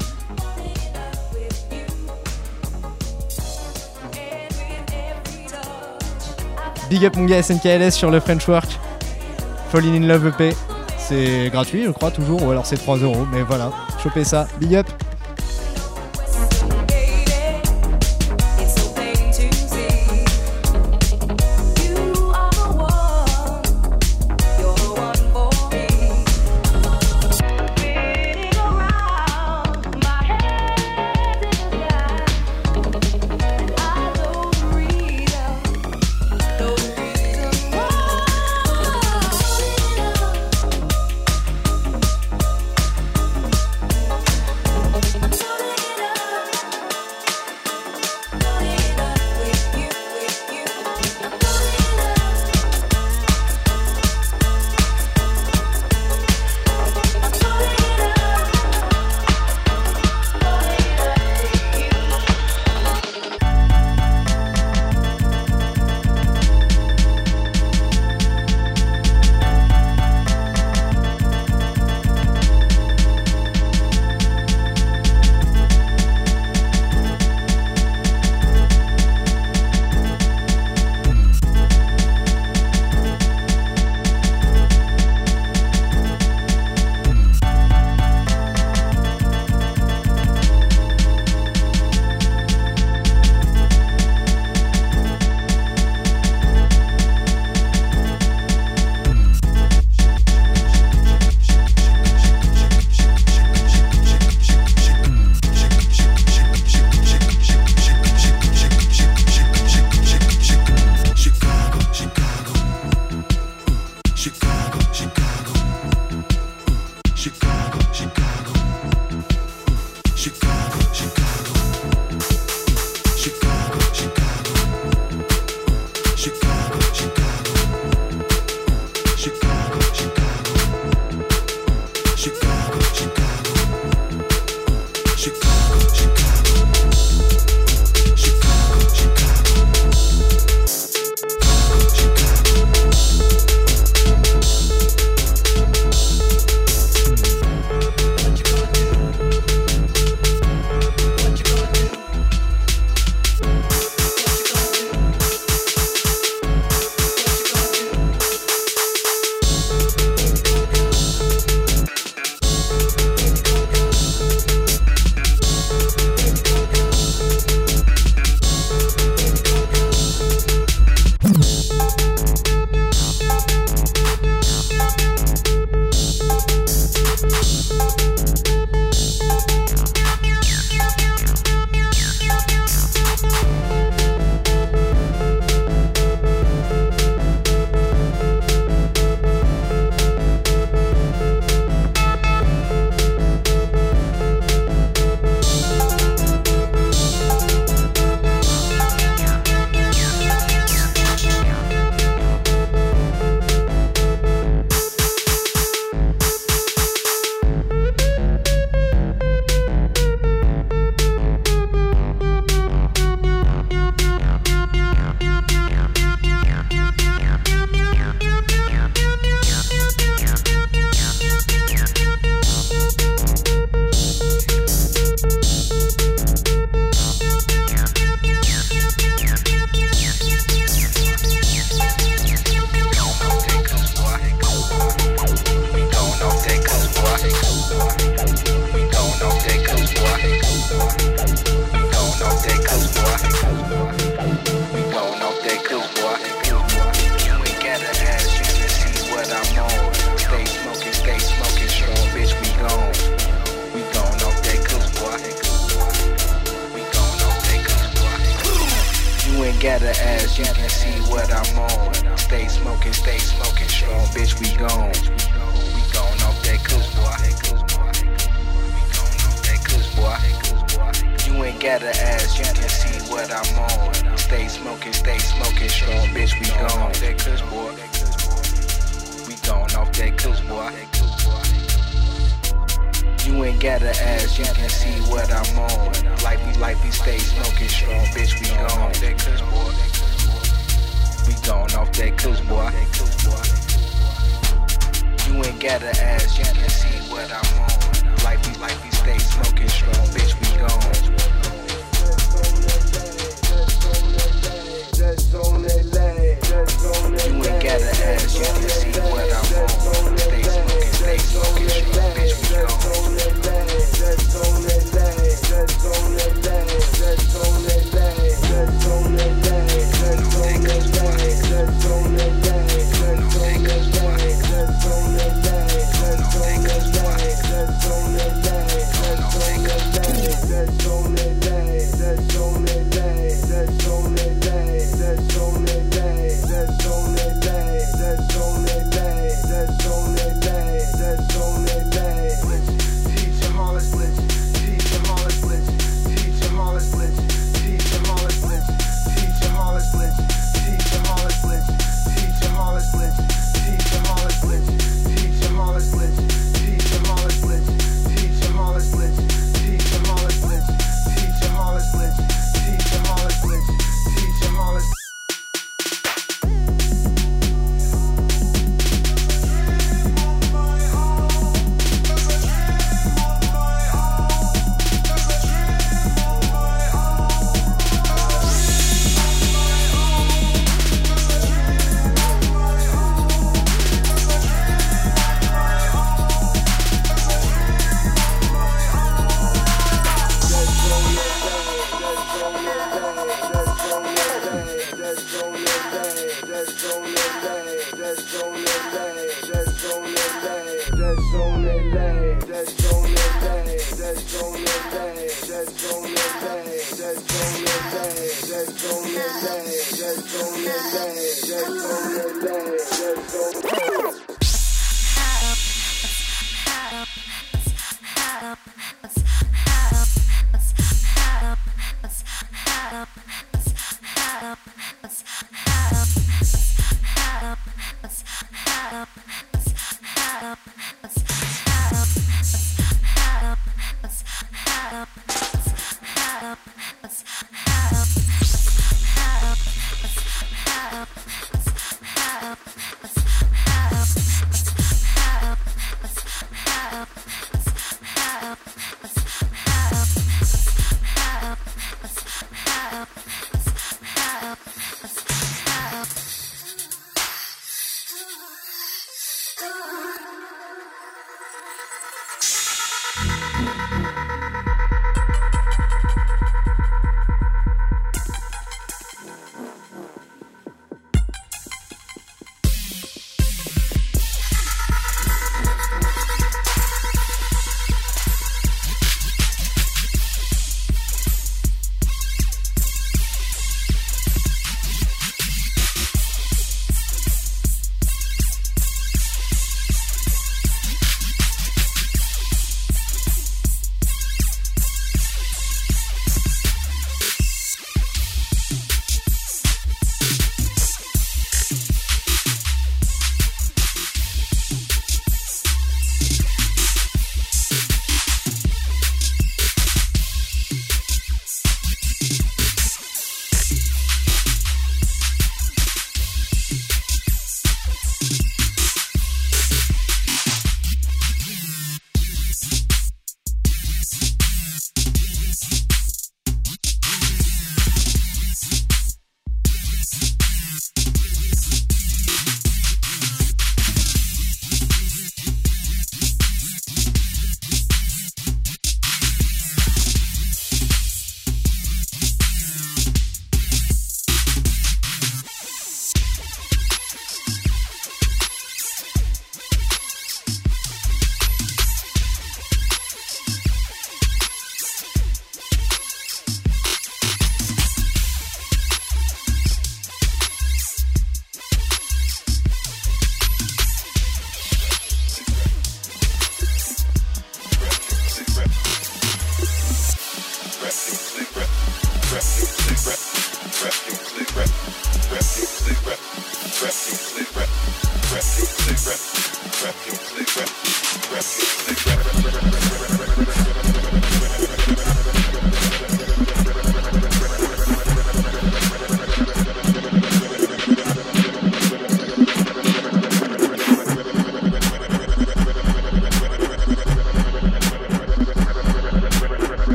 [6.90, 8.79] Big up mon gars SNKLS sur le French Work.
[9.72, 10.56] Falling in Love EP.
[10.98, 13.72] C'est gratuit, je crois, toujours, ou alors c'est 3 euros, mais voilà,
[14.02, 14.48] chopez ça.
[14.60, 14.88] Big up.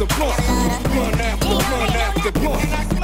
[0.00, 0.82] After blunt.
[0.84, 2.99] Blunt after blunt after blunt.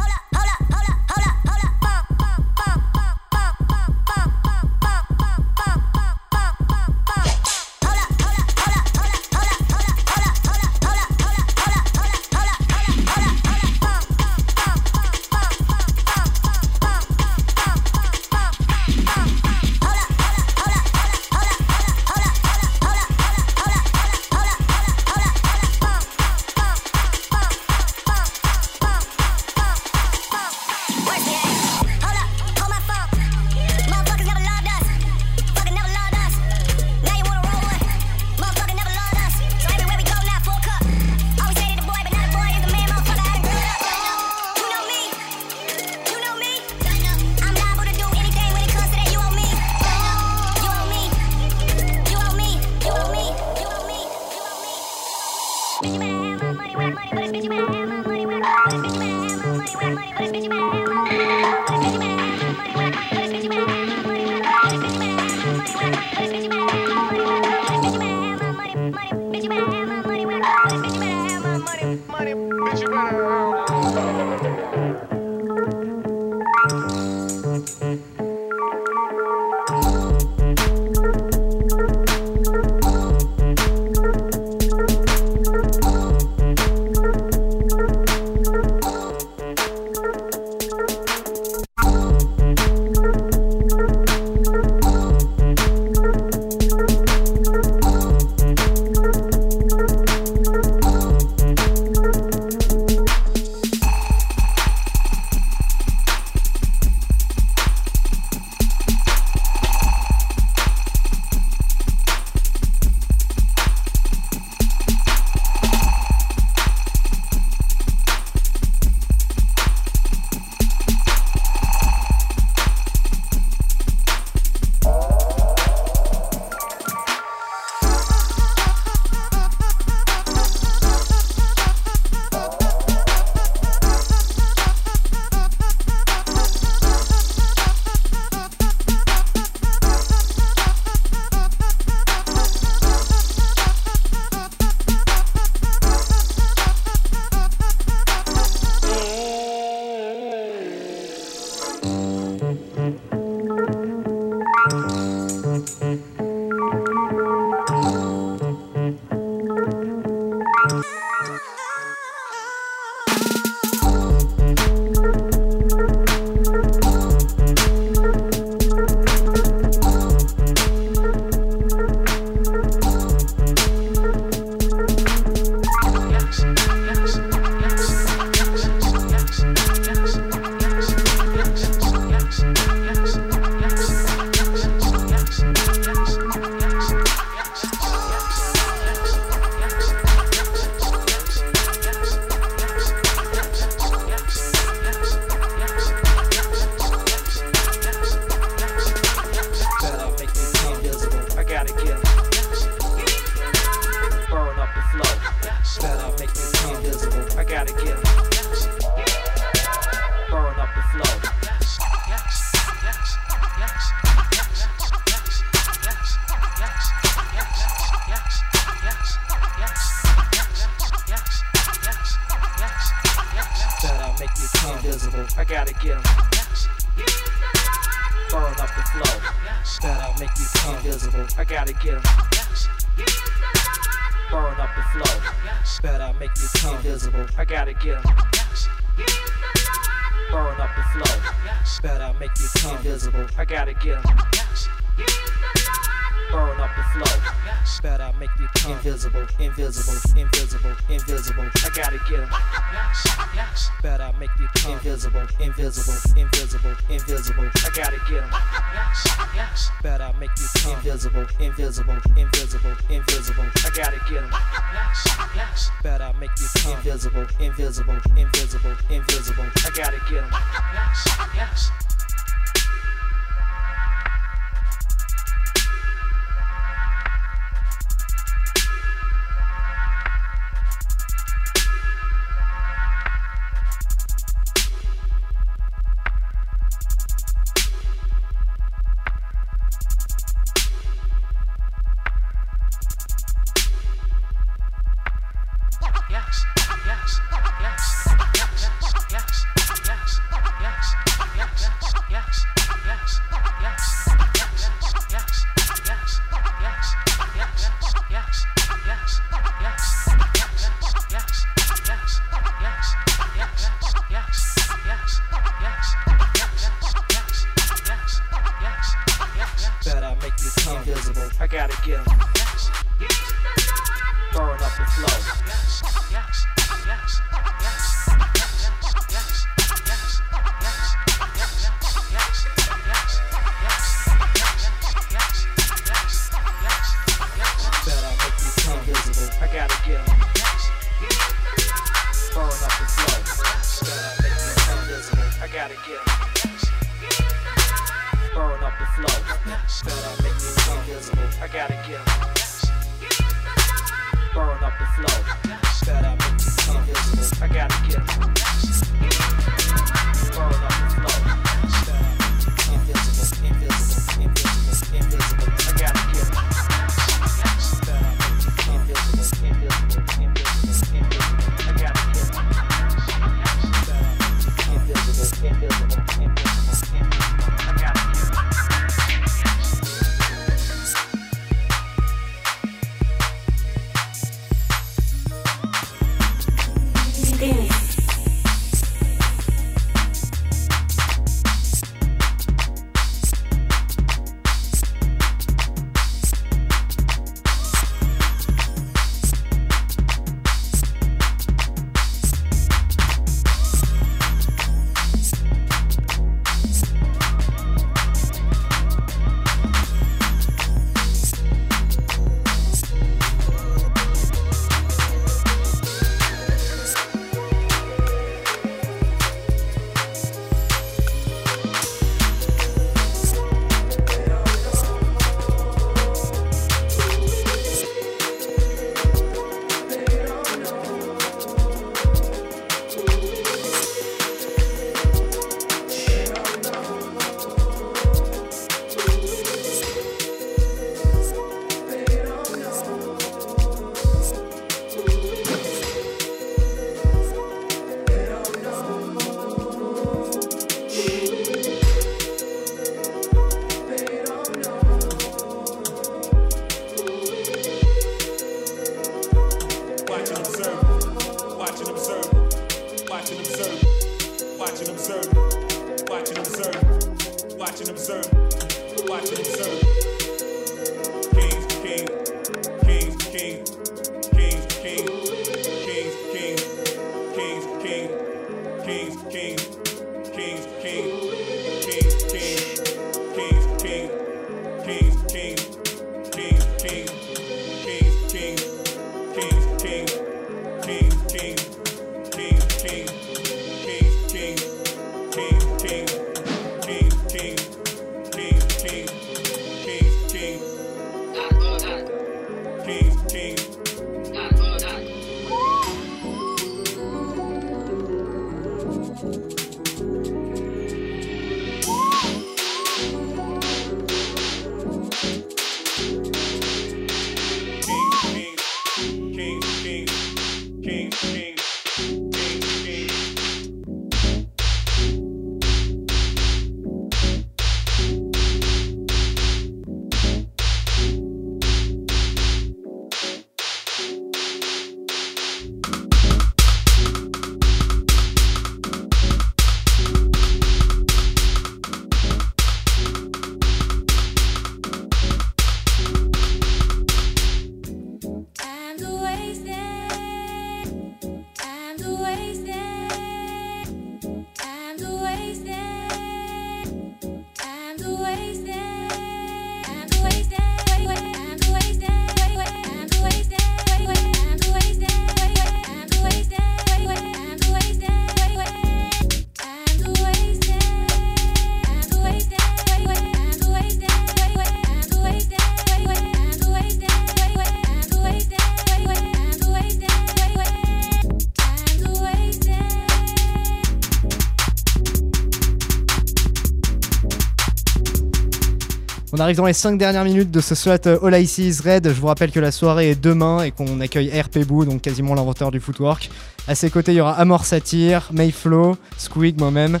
[589.38, 591.80] On arrive dans les 5 dernières minutes de ce slot euh, All I See Is
[591.84, 592.08] Red.
[592.08, 595.36] Je vous rappelle que la soirée est demain et qu'on accueille RP Boo, donc quasiment
[595.36, 596.28] l'inventeur du footwork.
[596.66, 600.00] À ses côtés, il y aura Amor Satyr, Mayflow, Squig, moi-même.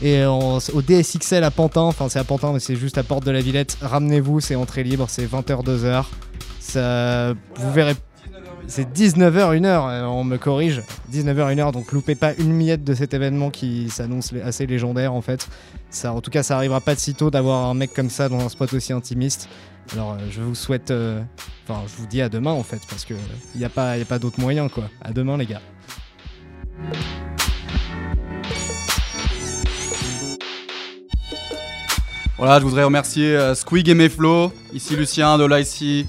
[0.00, 3.32] Et au DSXL à Pantin, enfin c'est à Pantin, mais c'est juste à Porte de
[3.32, 3.76] la Villette.
[3.82, 6.04] Ramenez-vous, c'est entrée libre, c'est 20h, 2h.
[6.60, 7.96] Ça, vous verrez.
[8.68, 10.80] C'est 19h, 1h, on me corrige.
[11.10, 15.20] 19h, 1h, donc loupez pas une miette de cet événement qui s'annonce assez légendaire en
[15.20, 15.48] fait.
[15.90, 18.40] Ça, en tout cas, ça arrivera pas de sitôt d'avoir un mec comme ça dans
[18.40, 19.48] un spot aussi intimiste.
[19.92, 20.90] Alors, euh, je vous souhaite.
[20.90, 21.20] euh,
[21.68, 23.14] Enfin, je vous dis à demain en fait, parce que
[23.54, 24.84] il n'y a pas, pas d'autre moyen quoi.
[25.02, 25.60] À demain, les gars.
[32.38, 34.52] Voilà, je voudrais remercier euh, Squig et Mayflow.
[34.72, 36.06] Ici Lucien de l'IC.